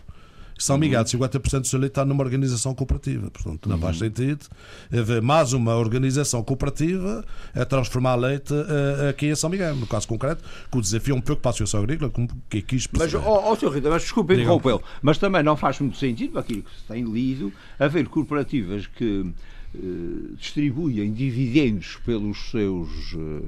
[0.60, 0.82] São Uhum.
[0.82, 3.32] Miguel, 50% do seu leite está numa organização cooperativa.
[3.32, 3.82] Portanto, não Uhum.
[3.82, 4.46] faz sentido
[4.92, 7.24] haver mais uma organização cooperativa
[7.56, 9.76] a transformar leite eh, aqui em São Miguel.
[9.76, 12.62] No caso concreto, que o desafio é um pouco para a Associação Agrícola, como que
[12.62, 13.24] quis Mas, perceber.
[13.26, 13.70] ó, ó, Sr.
[13.70, 17.04] Rita, mas desculpe interrompê-lo, mas também não faz muito sentido, para aquilo que se tem
[17.04, 19.32] lido, haver corporativas que
[19.76, 19.80] eh,
[20.38, 23.46] distribuem dividendos pelos seus eh,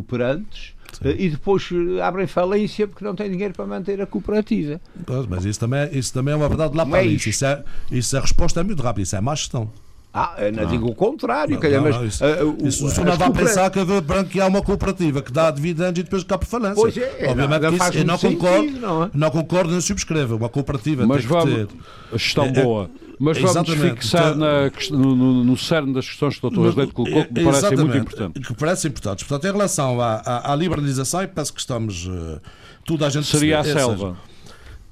[0.00, 0.74] cooperantes
[1.04, 4.80] eh, e depois eh, abrem falência porque não têm dinheiro para manter a cooperativa.
[5.06, 7.28] Pois, mas isso também, isso também é uma verdade lá Não para é isto.
[7.28, 9.70] Isso, é, isso a resposta é muito rápida, isso é má gestão.
[10.18, 12.88] Ah, eu não digo o contrário, Não, calhar, não, mas não, isso, eh, o- isso,
[12.88, 16.38] senhor não vai pensar que haver branquear uma cooperativa que dá dividendos e depois cá
[16.38, 16.74] por falência.
[16.74, 19.10] Pois é, Obviamente não- não que faz isso, eu não muito concordo, sentido, não é?
[19.12, 20.36] não concordo nem subscrevo.
[20.36, 21.54] Uma cooperativa Mas tem que vamos.
[21.54, 21.68] ter.
[22.12, 22.90] A gestão É, é- boa.
[23.18, 24.00] Mas vamos Exatamente.
[24.00, 26.76] fixar na no, no, no cerne das questões que o Dr.
[26.76, 28.46] Leite colocou, que me parecem muito importantes.
[28.46, 29.24] Que parecem importantes.
[29.26, 32.06] Portanto, em relação à, à, à liberalização, e penso que estamos.
[32.08, 32.40] eh,
[32.84, 34.16] tudo a gente Seria a seja, selva.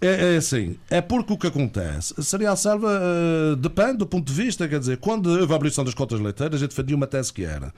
[0.01, 4.27] É, é assim, é porque o que acontece seria a selva, eh, depende do ponto
[4.27, 7.07] de vista, quer dizer, quando houve a abolição das cotas leiteiras, a gente defendia uma
[7.07, 7.73] tese que era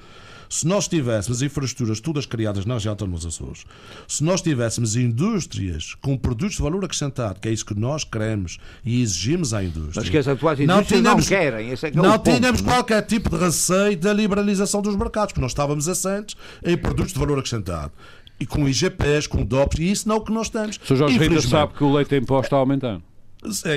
[0.48, 3.64] se nós tivéssemos infraestruturas todas criadas na região autónoma dos Açores,
[4.06, 8.58] se nós tivéssemos indústrias com produtos de valor acrescentado, que é isso que nós queremos
[8.84, 9.92] e exigimos à indústria.
[10.02, 12.62] Mas que as atuais indústrias não tínhamos- querem, esse é que é não ponto, tínhamos
[12.62, 12.74] não é?
[12.74, 17.18] qualquer tipo de receio da liberalização dos mercados, porque nós estávamos assentes em produtos de
[17.18, 17.92] valor acrescentado.
[18.38, 20.76] E com IGPs, com DOPs, e isso não é o que nós temos.
[20.76, 20.96] O Sr.
[20.96, 22.96] Jorge Rita sabe que o leite em pó está a aumentar.
[22.96, 23.02] Sim,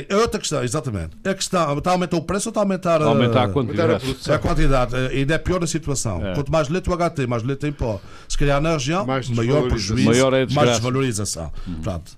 [0.10, 1.12] é outra questão, exatamente.
[1.24, 4.16] A questão, está a aumentar o preço ou está a aumentar, Aumentar a a, quantidade.
[4.32, 4.96] a quantidade?
[4.96, 6.26] Eh, Ainda é pior a situação.
[6.26, 6.34] É.
[6.34, 8.00] Quanto mais leite o HT, mais leite em pó.
[8.28, 11.52] Se calhar na região, Mais maior prejuízo, Maior é a mais desvalorização.
[11.84, 12.12] Pronto.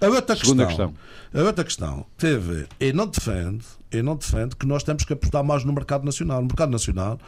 [0.00, 0.94] A outra Segunda questão,
[1.34, 5.42] A outra questão teve, e não defende eu não defendo que nós temos que apostar
[5.42, 6.40] mais no mercado nacional.
[6.40, 7.18] No mercado nacional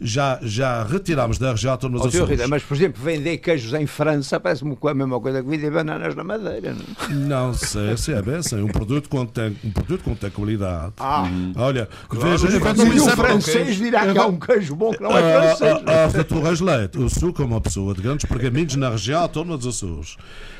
[0.00, 2.14] já, já retirámos da região autónoma Ó, dos.
[2.28, 6.14] Rita, mas, por exemplo, vender queijos em França parece-me a mesma coisa que vender bananas
[6.14, 6.74] na Madeira.
[7.10, 7.44] Não?
[7.48, 8.60] Não sei se é bem assim.
[8.62, 10.92] Um produto que contém, um produto contém qualidade.
[10.98, 11.24] Ah,
[11.56, 15.02] Olha, Claro, veja, mas um e o francês dirá que há um queijo bom que
[15.02, 15.82] não é Ah, francês.
[15.86, 19.56] ah, ah, Torres Leite, eu sou como uma pessoa de grandes pergaminhos na região autónoma
[19.56, 20.16] dos Açores,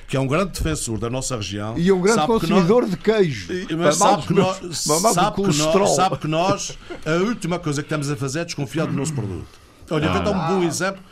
[0.09, 1.79] que é um grande defensor da nossa região.
[1.79, 3.53] E um grande sabe que consumidor de queijo.
[3.53, 5.43] nós- Mas sabe que, nós, sabe, que
[5.79, 9.13] nós, sabe que nós, a última coisa que estamos a fazer é desconfiar do nosso
[9.15, 9.47] produto.
[9.91, 11.03] Olha, eu vou dar um bom exemplo.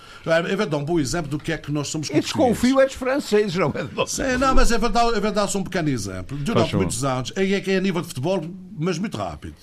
[0.49, 2.86] Eu vou dar um bom exemplo do que é que nós somos Eu desconfio é
[2.86, 4.07] dos franceses, não é?
[4.07, 6.38] Sim, não, mas é verdade, é verdade só um pequeno exemplo.
[6.38, 8.40] Durante muitos anos, aí é que é a nível de futebol,
[8.78, 9.57] mas muito rápido.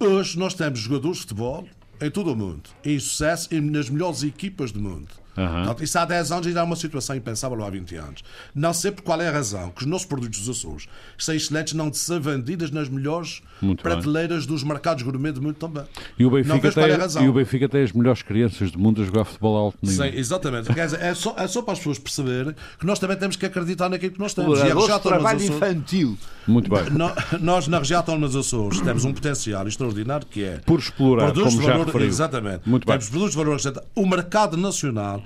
[0.00, 1.68] Hoje nós temos jogadores de futebol
[2.00, 5.08] em todo o mundo, em sucesso e nas melhores equipas do mundo.
[5.46, 8.22] Portanto, isso há 10 anos ainda é uma situação impensável há 20 anos.
[8.54, 10.86] Não sei por qual é a razão que os nossos produtos dos Açores
[11.16, 13.92] são excelentes, não de ser vendidos nas melhores Muito bem.
[13.92, 15.84] prateleiras dos mercados gourmet do mundo também.
[16.18, 17.24] E o Benfica, é tem, razão.
[17.24, 20.04] e o Benfica tem as melhores crianças do mundo a jogar futebol alto nível.
[20.10, 20.72] Sim, exatamente.
[20.72, 23.46] Quer dizer, é, só, é só para as pessoas perceberem que nós também temos que
[23.46, 24.58] acreditar naquilo que nós temos.
[24.58, 26.18] E a região trabalho Açores- infantil.
[26.46, 26.84] Muito bem.
[26.90, 27.08] No-
[27.40, 30.58] Nós, na região autónoma dos Açores, temos um potencial extraordinário que é.
[30.64, 32.08] Por explorar, produtos como de já valor, referiu.
[32.08, 32.68] Exatamente.
[32.68, 32.94] Muito bem.
[32.94, 33.86] temos produtos de valor acrescentado.
[33.94, 35.22] O mercado nacional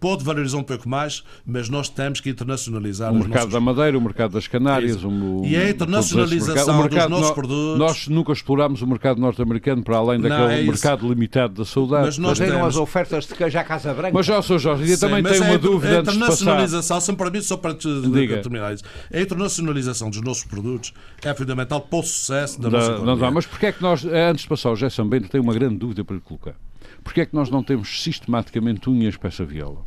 [0.00, 3.96] pode valorizar um pouco mais, mas nós temos que internacionalizar O mercado nossas- da Madeira,
[3.96, 4.96] o mercado das Canárias.
[4.96, 5.08] Isso.
[5.08, 7.78] o- E a internacionalização mercado- dos nossos nó- produtos.
[7.78, 10.70] Nós nunca explorámos o mercado norte-americano para além Não, daquele é isso.
[10.72, 12.06] mercado limitado da saudade.
[12.06, 14.12] Mas nós Mas temos- as ofertas de queijo à Casa Branca.
[14.14, 14.58] Mas já, Sr.
[14.58, 16.32] Jorge, eu Sim, também tenho a uma dúvida a antes de passar.
[16.34, 18.38] internacionalização, só para mim, só para te- Diga.
[18.38, 20.92] terminar isso, a internacionalização dos nossos produtos
[21.22, 23.20] é fundamental para o sucesso da, Da- nossa não economia.
[23.24, 23.30] dá.
[23.30, 25.76] Mas porquê é que nós, eh, antes de passar o Gerson Bento, tenho uma grande
[25.76, 26.54] dúvida para lhe colocar.
[27.02, 29.82] Porquê é que nós não temos sistematicamente unhas para essa viola?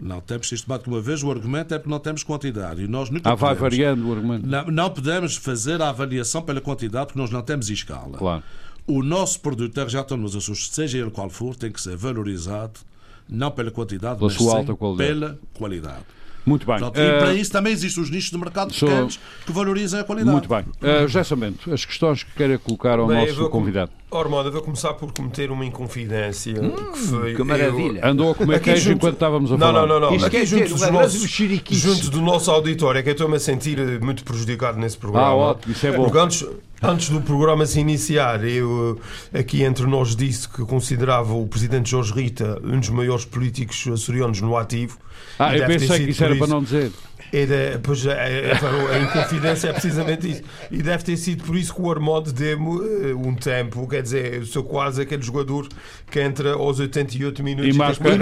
[0.00, 2.82] Não temos sistemático uma vez, o argumento é porque não temos quantidade.
[2.84, 3.60] E nós nunca Ah, vai podemos.
[3.76, 4.46] variando o argumento.
[4.46, 8.16] Não, não podemos fazer a avaliação pela quantidade porque nós não temos escala.
[8.16, 8.42] Claro.
[8.86, 11.96] O nosso produto da região autónoma dos Açores, seja ele qual for, tem que ser
[11.96, 12.80] valorizado
[13.28, 14.96] não pela quantidade, Pela mas sim qualidade.
[14.96, 16.04] pela qualidade.
[16.46, 16.78] Muito bem.
[16.78, 20.00] Portanto, Eh, e para isso também existem os nichos de mercado sou- pequenos que valorizam
[20.00, 20.32] a qualidade.
[20.32, 20.64] Muito bem.
[20.82, 23.90] Uh, Gerson Bento, as questões que queira colocar ao Bem, eu nosso vou convidado.
[24.10, 27.34] Ormond, eu vou começar por cometer uma inconfidência que foi.
[27.34, 28.00] que maravilha.
[28.04, 29.80] Andou a comer Aqui queijo junto- enquanto estávamos a Não, falar.
[29.86, 30.16] não, não, não.
[30.16, 31.30] Isto Aqui junto dos nossos-
[31.70, 35.26] junto do nosso auditório, é que eu estou-me a sentir eh, muito prejudicado nesse programa.
[35.28, 36.04] Ah, ótimo, isso é bom.
[36.04, 36.44] Porque antes,
[36.82, 39.00] antes do programa se iniciar, eu
[39.32, 43.86] eh, aqui entre nós disse que considerava o presidente Jorge Rita um dos maiores políticos
[43.92, 44.98] açorianos no ativo.
[45.38, 46.90] Ah, eu pensei que isso era para não dizer.
[47.32, 48.52] E de- pois, é, é,
[48.94, 50.42] a inconfidência é precisamente isso.
[50.70, 53.86] E deve ter sido por isso que o Armando deu-me eh, um tempo.
[53.86, 55.68] Quer dizer, eu sou quase aquele jogador
[56.10, 57.78] que entra aos 88 minutos E e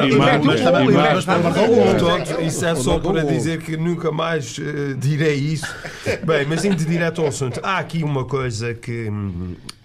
[0.06, 1.22] e também- marca-
[1.98, 5.66] Portanto, isso é só para dizer que nunca mais eh, direi isso.
[6.24, 9.10] Bem, mas indo direto ao assunto, há aqui uma coisa que.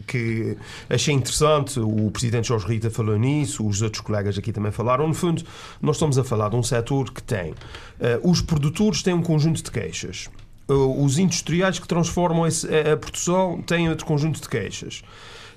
[0.06, 0.58] Que
[0.90, 5.08] achei interessante, o Presidente Jorge Rita falou nisso, os outros colegas aqui também falaram.
[5.08, 5.44] No fundo,
[5.82, 7.54] nós estamos a falar de um setor que tem.
[8.00, 10.30] eh, os produtores têm um conjunto de queixas.
[10.70, 15.04] Eh, os industriais que transformam esse- a, a produção têm outro conjunto de queixas.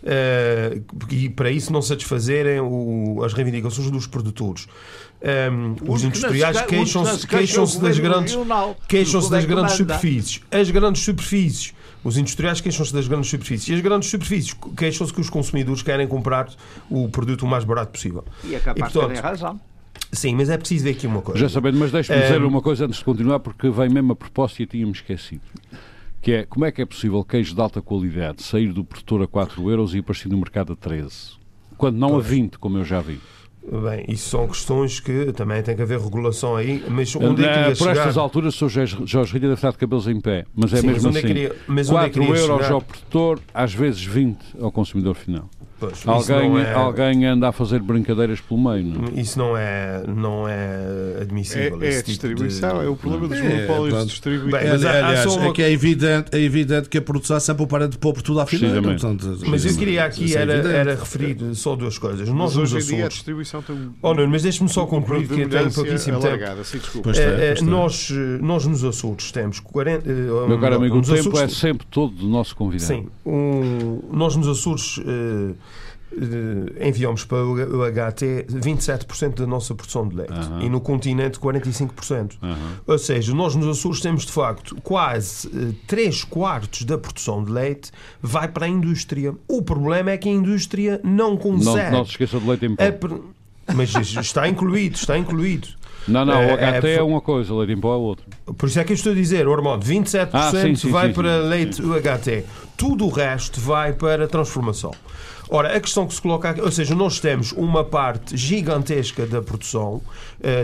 [0.04, 0.80] Eh,
[1.10, 4.68] e para isso não satisfazerem o- as reivindicações dos produtores.
[5.50, 8.34] Um, os industriais queixam-se queixam-se das grandes
[8.86, 10.40] queixam-se das grandes superfícies.
[10.50, 11.72] As grandes superfícies,
[12.06, 13.68] os industriais queixam-se das grandes superfícies.
[13.68, 16.48] E as grandes superfícies queixam-se que os consumidores querem comprar
[16.88, 18.24] o produto o mais barato possível.
[18.44, 19.60] E é capaz E, de portanto, terem razão.
[20.12, 21.40] Sim, mas é preciso ver aqui uma coisa.
[21.40, 24.16] Já sabendo, mas deixe-me Eh, dizer uma coisa antes de continuar, porque vem mesmo a
[24.16, 25.42] propósito e tínhamos esquecido.
[26.22, 29.26] Que é, como é que é possível queijo de alta qualidade sair do produtor a
[29.26, 31.34] 4 euros e aparecer no mercado a 13?
[31.76, 33.18] Quando não a 20, como eu já vi.
[33.68, 37.50] Bem, isso são questões que também tem que haver regulação aí, mas onde é que
[37.50, 37.96] Eh, queria por chegar?
[38.00, 38.68] estas alturas, o Sr.
[38.86, 41.18] Jorge Jorge Rita deve estar de cabelos em pé, mas é Sim, mas mesmo é
[41.18, 41.26] assim.
[41.26, 42.72] queria- mas onde é que 4 queria euros chegar?
[42.74, 45.50] ao produtor, às vezes 20 ao consumidor final.
[45.78, 49.20] Pois, Alguém, não é- alguém anda a fazer brincadeiras pelo meio, não é?
[49.20, 51.82] Isso não é, não é admissível.
[51.82, 54.06] É, é a tipo distribuição, de- é o problema dos É, monopólios pronto.
[54.06, 54.58] de distribuição.
[54.60, 57.62] Bem, mas Aliás, uma- é que é evidente, é evidente que a produção é sempre
[57.64, 58.80] o parente pobre tudo à fileira.
[58.80, 59.18] Precisamente.
[59.20, 62.26] portanto, Mas eu queria aqui é era, era referir só duas coisas.
[62.26, 63.76] Nós Mas hoje em dia a distribuição tem.
[64.00, 66.26] Oh, Nuno, mas deixe-me só concluir que eu tenho pouquíssimo tempo.
[66.28, 66.64] alargada.
[66.64, 67.02] Sim, desculpa.
[67.04, 67.68] Pois tem, Eh, eh, pois tem.
[67.68, 70.08] nós, eh, nós nos Açores temos 40.
[70.10, 70.14] eh,
[70.48, 72.86] Meu caro não, amigo, o tempo é sempre todo do nosso convidado.
[72.86, 73.08] Sim,
[74.10, 75.54] nós nos Açores eh, eh,
[76.80, 80.62] enviamos para o o HT 27% da nossa produção de leite Aham.
[80.62, 82.34] e no continente 45%.
[82.42, 82.56] Aham.
[82.86, 85.48] Ou seja, nós nos Açores temos de facto quase
[85.86, 87.90] 3 quartos da produção de leite
[88.22, 89.34] vai para a indústria.
[89.48, 91.90] O problema é que a indústria não Não, consegue.
[91.90, 92.82] não se esqueça de leite em pó.
[93.68, 95.68] a Mas está incluído, está incluído.
[96.06, 98.24] Não, não, o Eh, HT é- é uma coisa, leite em pó é outra.
[98.56, 101.14] Por isso é que eu estou a dizer, Ormond, 27% Ah, sim, sim, vai sim,
[101.14, 101.48] para sim.
[101.48, 102.44] leite UHT.
[102.76, 104.92] Tudo o resto vai para transformação.
[105.48, 109.40] Ora, a questão que se coloca aqui, ou seja, nós temos uma parte gigantesca da
[109.40, 110.02] produção,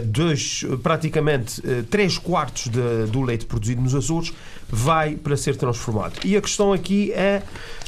[0.07, 1.61] dois, praticamente
[1.91, 4.33] 3 quartos de- do leite produzido nos Açores
[4.69, 6.15] vai para ser transformado.
[6.25, 7.43] E a questão aqui é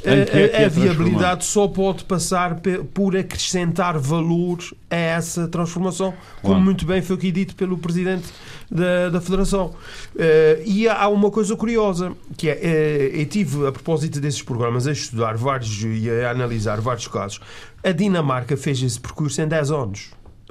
[0.04, 2.60] eh, é que a, é a viabilidade só pode passar
[2.92, 4.58] por acrescentar valor
[4.90, 6.12] a essa transformação,
[6.42, 6.60] como Claro.
[6.60, 8.26] muito bem foi aqui dito pelo Presidente
[8.70, 9.74] da, da Federação.
[10.18, 14.86] Eh, e há uma coisa curiosa, que é, eh, eu tive, a propósito desses programas,
[14.86, 17.40] a estudar vários e a analisar vários casos.
[17.82, 20.10] A Dinamarca fez esse percurso em 10 anos.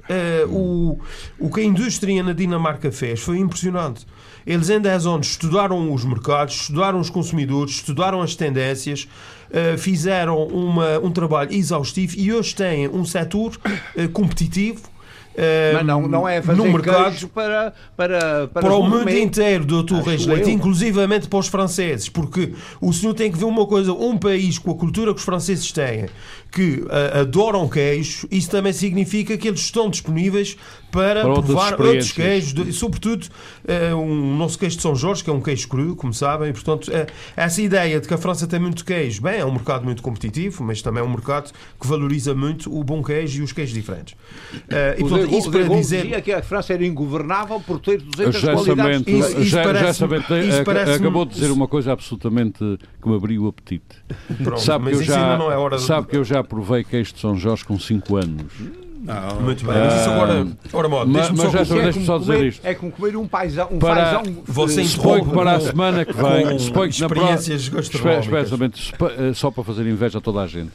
[0.09, 0.99] Eh, o,
[1.39, 4.05] o que a indústria na Dinamarca fez foi impressionante.
[4.45, 9.07] Eles em 10 anos estudaram os mercados, estudaram os consumidores, estudaram as tendências,
[9.49, 13.57] eh, fizeram uma, um trabalho exaustivo e hoje têm um setor
[13.95, 14.92] eh, competitivo.
[15.73, 20.01] Mas não, não é fazer no mercado para, para, para, para o mundo inteiro, doutor
[20.03, 24.17] Reis Leite, inclusivamente para os franceses, porque o senhor tem que ver uma coisa, um
[24.17, 26.05] país com a cultura que os franceses têm,
[26.51, 30.55] que ah, adoram queijo, isso também significa que eles estão disponíveis
[30.93, 33.25] para, Para outras provar outros queijos, de- sobretudo
[33.67, 36.53] ah, um nosso queijo de São Jorge, que é um queijo cru, como sabem, e,
[36.53, 39.83] portanto, ah, essa ideia de que a França tem muito queijo, bem, é um mercado
[39.83, 43.51] muito competitivo, mas também é um mercado que valoriza muito o bom queijo e os
[43.51, 44.15] queijos diferentes.
[44.69, 46.01] Ah, e, portanto, isso para dizer...
[46.03, 49.07] dizia que a França era ingovernável por ter 200 Já qualidades.
[49.07, 52.59] Isso- isso já, já parece-me- sabendo, isso ac- parece-me- acabou de dizer uma coisa absolutamente
[53.01, 53.83] que me abriu o apetite.
[54.43, 57.19] Pronto, sabe que, eu já, é hora de- sabe que eu já provei queijo de
[57.19, 58.51] São Jorge com 5 anos.
[59.41, 61.83] Muito bem, mas isso agora, ora modo, Mas- mas só já concluir.
[61.83, 62.65] deixa-me só dizer comer, isto.
[62.65, 66.05] é como comer um paisão, um Para- paisão Você interrompe Suponho que para a semana
[66.05, 68.49] que vem, com suponho que experiências gastronómicas.
[68.75, 70.71] supo- eh, só para fazer inveja a toda a gente.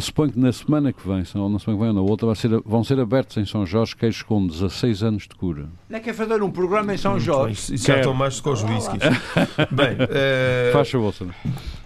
[0.00, 2.34] Suponho que na semana que vem, não na semana que vem ou na outra, vai
[2.36, 5.68] ser- vão ser abertos em São Jorge queijos com 16 anos de cura.
[5.90, 7.76] Não é que é fazer um programa em São Jorge.
[7.76, 9.02] Já estão mais do que os whiskies.
[9.70, 11.34] Bem, eh, Faz favor, senhor.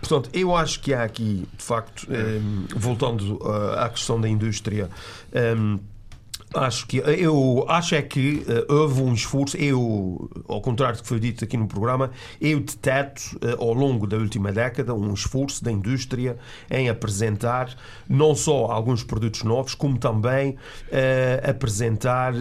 [0.00, 2.40] portanto, eu acho que há aqui, de facto, eh,
[2.76, 4.88] voltando eh, à questão da indústria,
[5.32, 5.54] eh,
[6.54, 9.54] Acho que eu acho é que eh, houve um esforço.
[9.58, 14.06] Eu, ao contrário do que foi dito aqui no programa, eu deteto eh, ao longo
[14.06, 16.38] da última década um esforço da indústria
[16.70, 17.76] em apresentar
[18.08, 20.56] não só alguns produtos novos, como também
[20.90, 22.32] eh, apresentar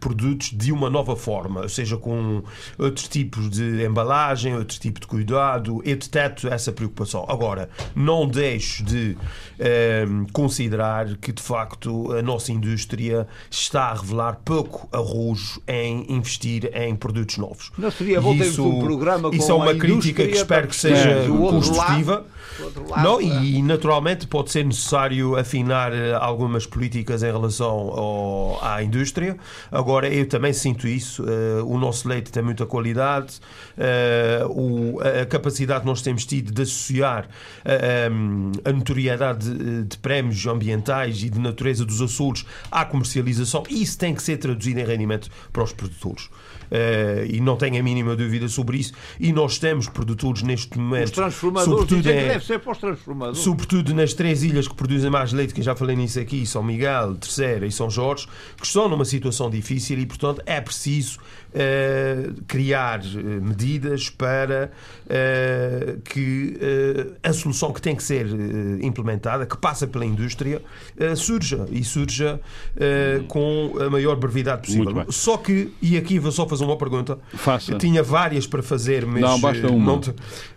[0.00, 2.42] produtos de uma nova forma, ou seja, com
[2.78, 5.82] outros tipos de embalagem, outro tipo de cuidado.
[5.84, 7.26] Eu deteto essa preocupação.
[7.28, 9.16] Agora, não deixo de
[10.32, 12.93] considerar que de facto a nossa indústria
[13.50, 17.70] está a revelar pouco arrojo em investir em produtos novos.
[17.78, 20.76] Não seria bom termos um programa Isso com é uma crítica indústria que espero que
[20.76, 22.24] seja construtiva.
[23.02, 23.24] Não, é.
[23.24, 29.36] e naturalmente pode ser necessário afinar eh, algumas políticas em relação ao- à indústria.
[29.72, 31.24] Agora, eu também sinto isso.
[31.28, 33.40] eh, o nosso leite tem muita qualidade,
[33.76, 34.40] eh,
[35.22, 37.28] a capacidade que nós temos tido de associar
[38.64, 43.62] a notoriedade de, de prémios ambientais e de natureza dos Açores à comercialização.
[43.70, 46.28] Isso tem que ser traduzido em rendimento para os produtores.
[46.70, 48.92] Eh, e não tenho a mínima dúvida sobre isso.
[49.20, 51.04] E nós temos produtores neste momento.
[51.06, 53.38] Os transformadores sobretudo que em- deve ser para os transformadores.
[53.38, 56.62] sobretudo nas três ilhas que produzem mais leite, que eu já falei nisso aqui, São
[56.62, 58.26] Miguel, Terceira e São Jorge,
[58.56, 61.18] que estão numa situação difícil e, portanto, é preciso
[61.54, 64.70] eh, criar eh, medidas para
[65.08, 68.26] eh, que eh, a solução que tem que ser
[68.82, 70.60] implementada, que passa pela indústria,
[71.16, 72.40] surja e surja
[73.28, 75.04] com a maior brevidade possível.
[75.10, 77.76] Só que, e aqui vou só fazer uma pergunta, Faça.
[77.78, 79.84] tinha várias para fazer, mas Não, basta uma.
[79.92, 80.10] não te-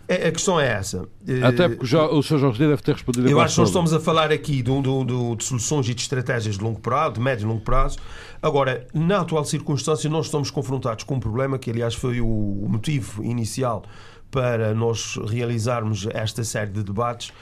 [0.08, 1.06] a a questão é essa.
[1.46, 2.38] Até porque já, o Sr.
[2.38, 5.04] Jorge deve ter respondido a eu acho que nós estamos a falar aqui do, do-
[5.04, 7.98] do- de soluções e de estratégias de longo prazo, de médio e longo prazo.
[8.40, 13.24] Agora, na atual circunstância, nós estamos confrontados com um problema que, aliás, foi o, motivo
[13.24, 13.82] inicial
[14.30, 17.32] para nós realizarmos esta série de debates.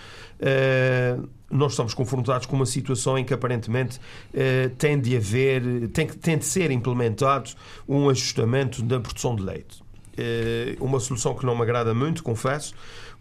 [0.40, 1.18] Eh,
[1.50, 4.00] nós estamos confrontados com uma situação em que aparentemente
[4.32, 7.50] eh, tem de haver, tem, tem de ser implementado
[7.88, 9.82] um ajustamento da produção de leite.
[10.16, 12.72] Eh, uma solução que não me agrada muito, confesso,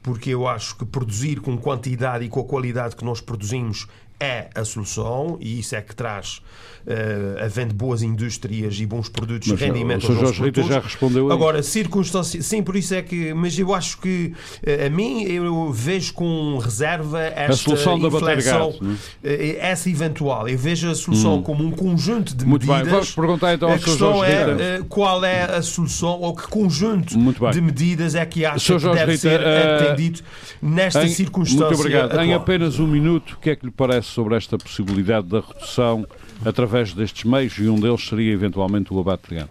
[0.02, 3.88] porque eu acho que produzir com quantidade e com a qualidade que nós produzimos
[4.20, 6.42] é a solução e isso é que traz,
[6.88, 10.12] eh, havendo boas indústrias e bons produtos, Mas, rendimento o Sr.
[10.12, 13.74] aos Jorge Rita já respondeu a Agora, circunstâncias, sim, por isso é que, mas eu
[13.74, 18.96] acho que eh, a mim eu vejo com reserva esta solução da gato, não é?
[19.24, 20.48] eh, essa eventual.
[20.48, 22.94] Eu vejo a solução como um conjunto de Muito bem, medidas.
[22.94, 26.48] vamos perguntar então ao a questão Jorge é eh, qual é a solução ou que
[26.48, 27.52] conjunto Muito bem.
[27.52, 30.22] de medidas é que acha que deve Rita, ser eh, atendido
[30.62, 32.12] nesta Em- circunstância Muito obrigado.
[32.20, 32.38] Em atual.
[32.40, 36.06] apenas um minuto, o que é que lhe parece sobre esta possibilidade da redução
[36.46, 39.50] através destes meios e um deles seria eventualmente o abate de gado.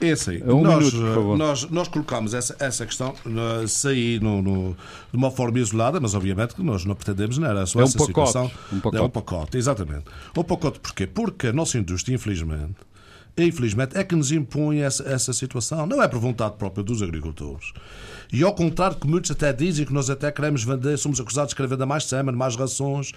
[0.00, 1.36] É assim, Um nós, minuto, por favor.
[1.38, 3.14] nós, nós colocamos essa, essa questão
[3.66, 4.76] sair no, no-
[5.10, 7.84] de uma forma isolada, mas obviamente que nós não pretendemos não era só É um
[7.86, 8.50] essa pacote, situação.
[8.72, 8.96] um pacote.
[8.96, 10.04] É um pacote, exatamente.
[10.36, 11.04] Um pacote porquê?
[11.06, 12.76] Porque a nossa indústria, infelizmente,
[13.36, 15.86] infelizmente, é que nos impõe essa, essa situação.
[15.86, 17.72] Não é por vontade própria dos agricultores.
[18.32, 21.56] E ao contrário que muitos até dizem que nós até queremos vender, somos acusados de
[21.56, 23.12] querer vender mais sêmen, mais rações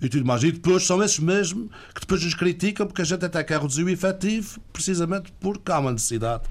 [0.00, 0.42] e tudo mais.
[0.42, 3.84] E depois são esses mesmos que depois nos criticam porque a gente até quer reduzir
[3.84, 6.44] o efetivo, precisamente porque há uma necessidade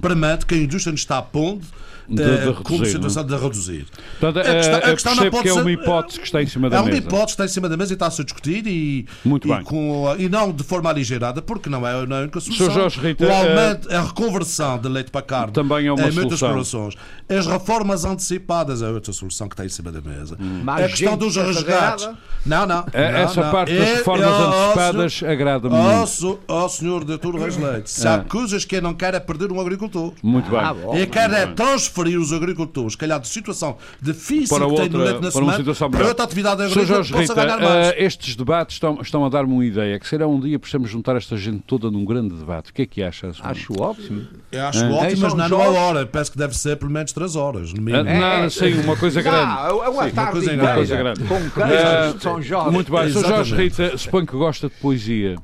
[0.00, 1.64] permanente que a indústria nos está a pondo
[2.10, 2.14] Hum.
[2.16, 2.88] De- eh, de reduzir, como não é?
[2.88, 3.86] situação de reduzir.
[4.18, 6.42] Portanto, A questão- eh, a questão não pode que é ser- uma hipótese que está
[6.42, 6.98] em cima da É uma mesa.
[6.98, 9.54] hipótese que está em cima da mesa e está a ser discutido e, Muito e,
[9.54, 9.62] bem.
[9.62, 12.66] com- e não de forma aligerada, porque não é, não é a única solução.
[12.66, 12.72] Sr.
[12.74, 16.50] Jorge Rita, o aumento, a reconversão de leite para carne Também é uma muitas solução.
[16.64, 16.94] soluções.
[17.28, 20.36] As reformas antecipadas é outra solução que está em cima da mesa.
[20.64, 22.08] Mais a questão dos resgates.
[22.44, 22.84] Não, não.
[22.92, 23.50] Eh, não, Essa não.
[23.52, 26.40] parte das É- reformas é- antecipadas agrada-me Ó, muito.
[26.48, 28.14] ó, senhor doutor Reis Leite, se Ah.
[28.14, 30.12] há coisas que eu não quero é perder um agricultor.
[30.22, 30.58] Muito bem.
[30.60, 30.74] Ah.
[30.94, 34.98] Eu quero é transferir os agricultores, se calhar de situação difícil Para que têm no
[34.98, 37.86] outra- leite na semana, situação para outra atividade agrícola Jorge possa Rita, ganhar mais.
[37.88, 41.16] eh, estes debates estão, estão a dar-me uma ideia, que será um dia precisamos juntar
[41.16, 42.70] esta gente toda num grande debate.
[42.70, 43.32] O que é que acha?
[43.32, 43.40] Sr.
[43.46, 44.26] Acho ótimo.
[44.52, 46.06] Eu acho Em ótimo, mas São não é hora.
[46.06, 48.08] Penso que deve ser pelo menos 3 horas, no mínimo.
[48.08, 49.38] Ah, Nada, sim, uma coisa grande.
[49.52, 50.74] Ah, é uma Sim, tarde uma coisa grande.
[50.74, 52.14] Coisa grande.
[52.14, 52.70] Com São Jorge.
[52.70, 53.26] Muito bem, Sr.
[53.26, 53.54] Jorge.
[53.56, 55.36] Rita, suponho que gosta de poesia.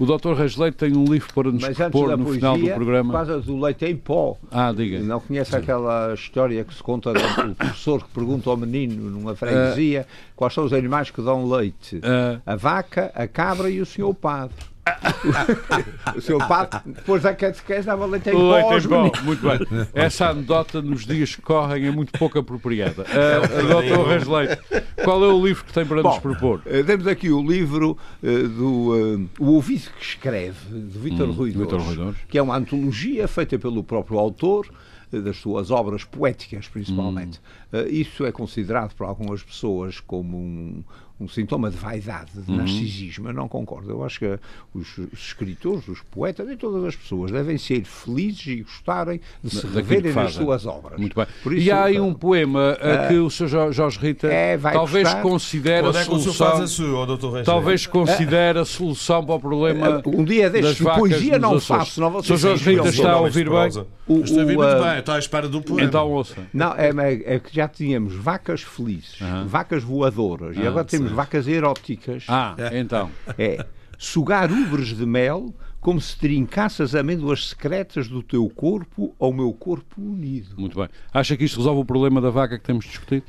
[0.00, 0.32] O Dr.
[0.32, 3.12] Reis Leite tem um livro para nos da no final do poesia, por programa.
[3.12, 4.34] causa do leite em pó.
[4.50, 4.98] Ah, diga.
[5.00, 7.20] Não conhece aquela história que se conta do
[7.54, 12.00] professor que pergunta ao menino numa freguesia quais são os animais que dão leite?
[12.02, 12.40] Ah.
[12.46, 14.56] A vaca, a cabra e o senhor padre.
[16.16, 19.22] o senhor padre, depois da catequese, dava leite em pó leite em pó.
[19.22, 19.86] Muito bem.
[19.94, 23.04] Essa anedota nos dias que correm é muito pouco apropriada.
[23.20, 24.08] Ah, Dr.
[24.08, 24.58] Reis Leite,
[25.04, 26.62] qual é o livro que tem para nos Bom, propor?
[26.66, 31.36] eh, Temos aqui o livro eh, do eh, O Ouvido que Escreve, de Vítor Dores,
[31.36, 32.16] Rui Dores.
[32.28, 34.66] que é uma antologia feita pelo próprio autor,
[35.12, 37.38] eh, das suas obras poéticas, principalmente.
[37.72, 37.78] Hum.
[37.78, 40.82] Eh, Isso é considerado por algumas pessoas como um,
[41.20, 42.42] um sintoma de vaidade, Uhum.
[42.44, 43.28] de narcisismo.
[43.28, 43.90] Eu não concordo.
[43.90, 44.38] Eu acho que
[44.74, 49.56] os, escritores, os poetas e todas as pessoas devem ser felizes e gostarem de se
[49.66, 50.98] Daquilo reverem nas suas obras.
[50.98, 51.26] Muito bem.
[51.42, 53.46] Por e isso, há aí eh, um poema ah, que o Sr.
[53.48, 55.22] Jo- Jorge Rita É, vai talvez gostar.
[55.22, 57.04] considere Onde a é que o senhor faz solução.
[57.04, 57.44] a sua?
[57.44, 60.02] Talvez considere a solução para o problema.
[60.06, 61.66] Um dia das destes, vacas poesia não Açores.
[61.66, 62.14] faço, senão Sr.
[62.14, 63.70] vocês Jorge Rita está a ouvir bem?
[64.06, 65.86] O- Estou a ouvir o, muito ah, bem, estou à espera do poema.
[65.86, 66.34] Então ouça.
[66.52, 71.46] Não, é, é- é que já tínhamos vacas felizes, vacas voadoras, e agora temos vacas
[71.48, 72.24] eróticas.
[72.28, 73.10] Ah, então.
[73.38, 73.64] É
[73.98, 79.50] sugar ubres de mel como se trincasse as amêndoas secretas do teu corpo ao meu
[79.52, 80.54] corpo unido.
[80.58, 80.88] Muito bem.
[81.12, 83.24] Acha que isto resolve o problema da vaca que temos discutido?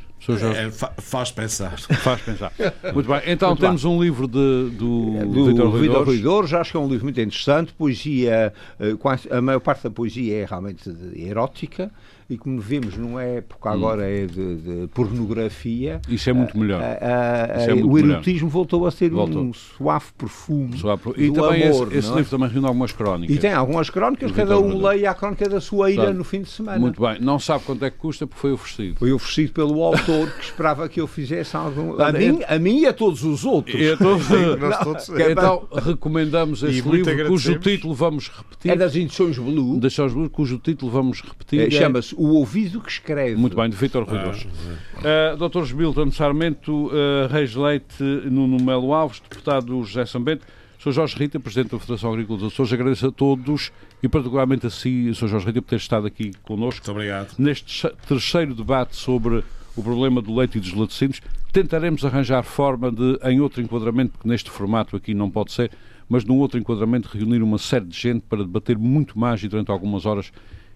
[0.56, 1.80] É, fa- faz pensar.
[1.80, 2.52] Faz pensar.
[2.94, 3.22] Muito bem.
[3.26, 6.08] Então Muito temos um livro de, do, do Vítor Rui Vitor Dores.
[6.08, 7.74] Rui Dores, acho que é um livro muito interessante.
[7.74, 8.96] Poesia, eh,
[9.38, 11.90] a maior parte da poesia é realmente erótica
[12.32, 16.02] e, como vemos, numa época agora é de, de pornografia.
[16.08, 16.82] Isso é muito melhor.
[16.82, 18.12] Ah, ah, Isso é muito o melhor.
[18.14, 19.42] erotismo voltou a ser Voltou.
[19.44, 21.88] um suave perfume pro- E do também amor.
[21.90, 22.18] esse, esse não é?
[22.18, 23.36] livro também reúne algumas crónicas.
[23.36, 26.18] E tem algumas crónicas, cada um leia a crónica da sua ilha Sabe.
[26.18, 26.80] no fim de semana.
[26.80, 27.20] Muito bem.
[27.20, 28.98] Não sabe quanto é que custa porque foi oferecido.
[28.98, 32.00] Foi oferecido pelo autor que esperava que eu fizesse algum.
[32.02, 33.76] A Olha, mim, a mim e a todos os outros.
[33.80, 34.18] E então,
[34.58, 35.10] Nós todos.
[35.30, 38.72] então recomendamos esse livro, cujo título vamos repetir.
[38.72, 39.78] É das edições Blue.
[39.80, 41.60] Das Sós Blue, cujo título vamos repetir.
[41.62, 43.36] Eh, é- Chama-se O Ouvido que Escreve.
[43.36, 44.44] Muito bem, de Vítor Rui Dores.
[44.44, 45.64] Uh, Dr.
[45.64, 50.46] Gilton Sarmento, uh, Reis Leite, Nuno Melo Alves, deputado José Sambento,
[50.78, 50.92] Sr.
[50.92, 53.72] Jorge Rita, Presidente da Federação Agrícola dos Açores, agradeço a todos
[54.04, 55.30] e particularmente a si, Sr.
[55.30, 57.34] Jorge Rita, por ter estado aqui connosco Muito obrigado.
[57.40, 59.44] neste terceiro debate sobre
[59.76, 61.22] o problema do leite e dos laticínios.
[61.52, 65.72] Tentaremos arranjar forma de, em outro enquadramento, porque neste formato aqui não pode ser,
[66.08, 69.72] mas num outro enquadramento reunir uma série de gente para debater muito mais e durante
[69.72, 70.32] algumas horas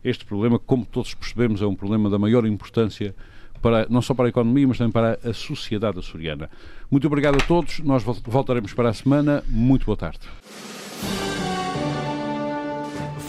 [0.06, 3.14] este problema, como todos percebemos, é um problema da maior importância
[3.62, 6.50] para, não só para a economia, mas também para a sociedade açoriana.
[6.92, 7.80] Muito obrigado a todos.
[7.80, 9.44] Nós vol- voltaremos para a semana.
[9.48, 10.20] Muito boa tarde.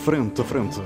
[0.04, 0.80] Frente a frente.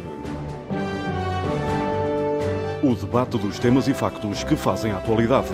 [2.82, 5.48] O debate dos temas e factos que fazem a atualidade.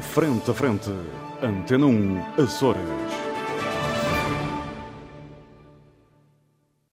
[0.00, 0.90] Frente a frente.
[1.42, 3.07] Antena 1, Açores.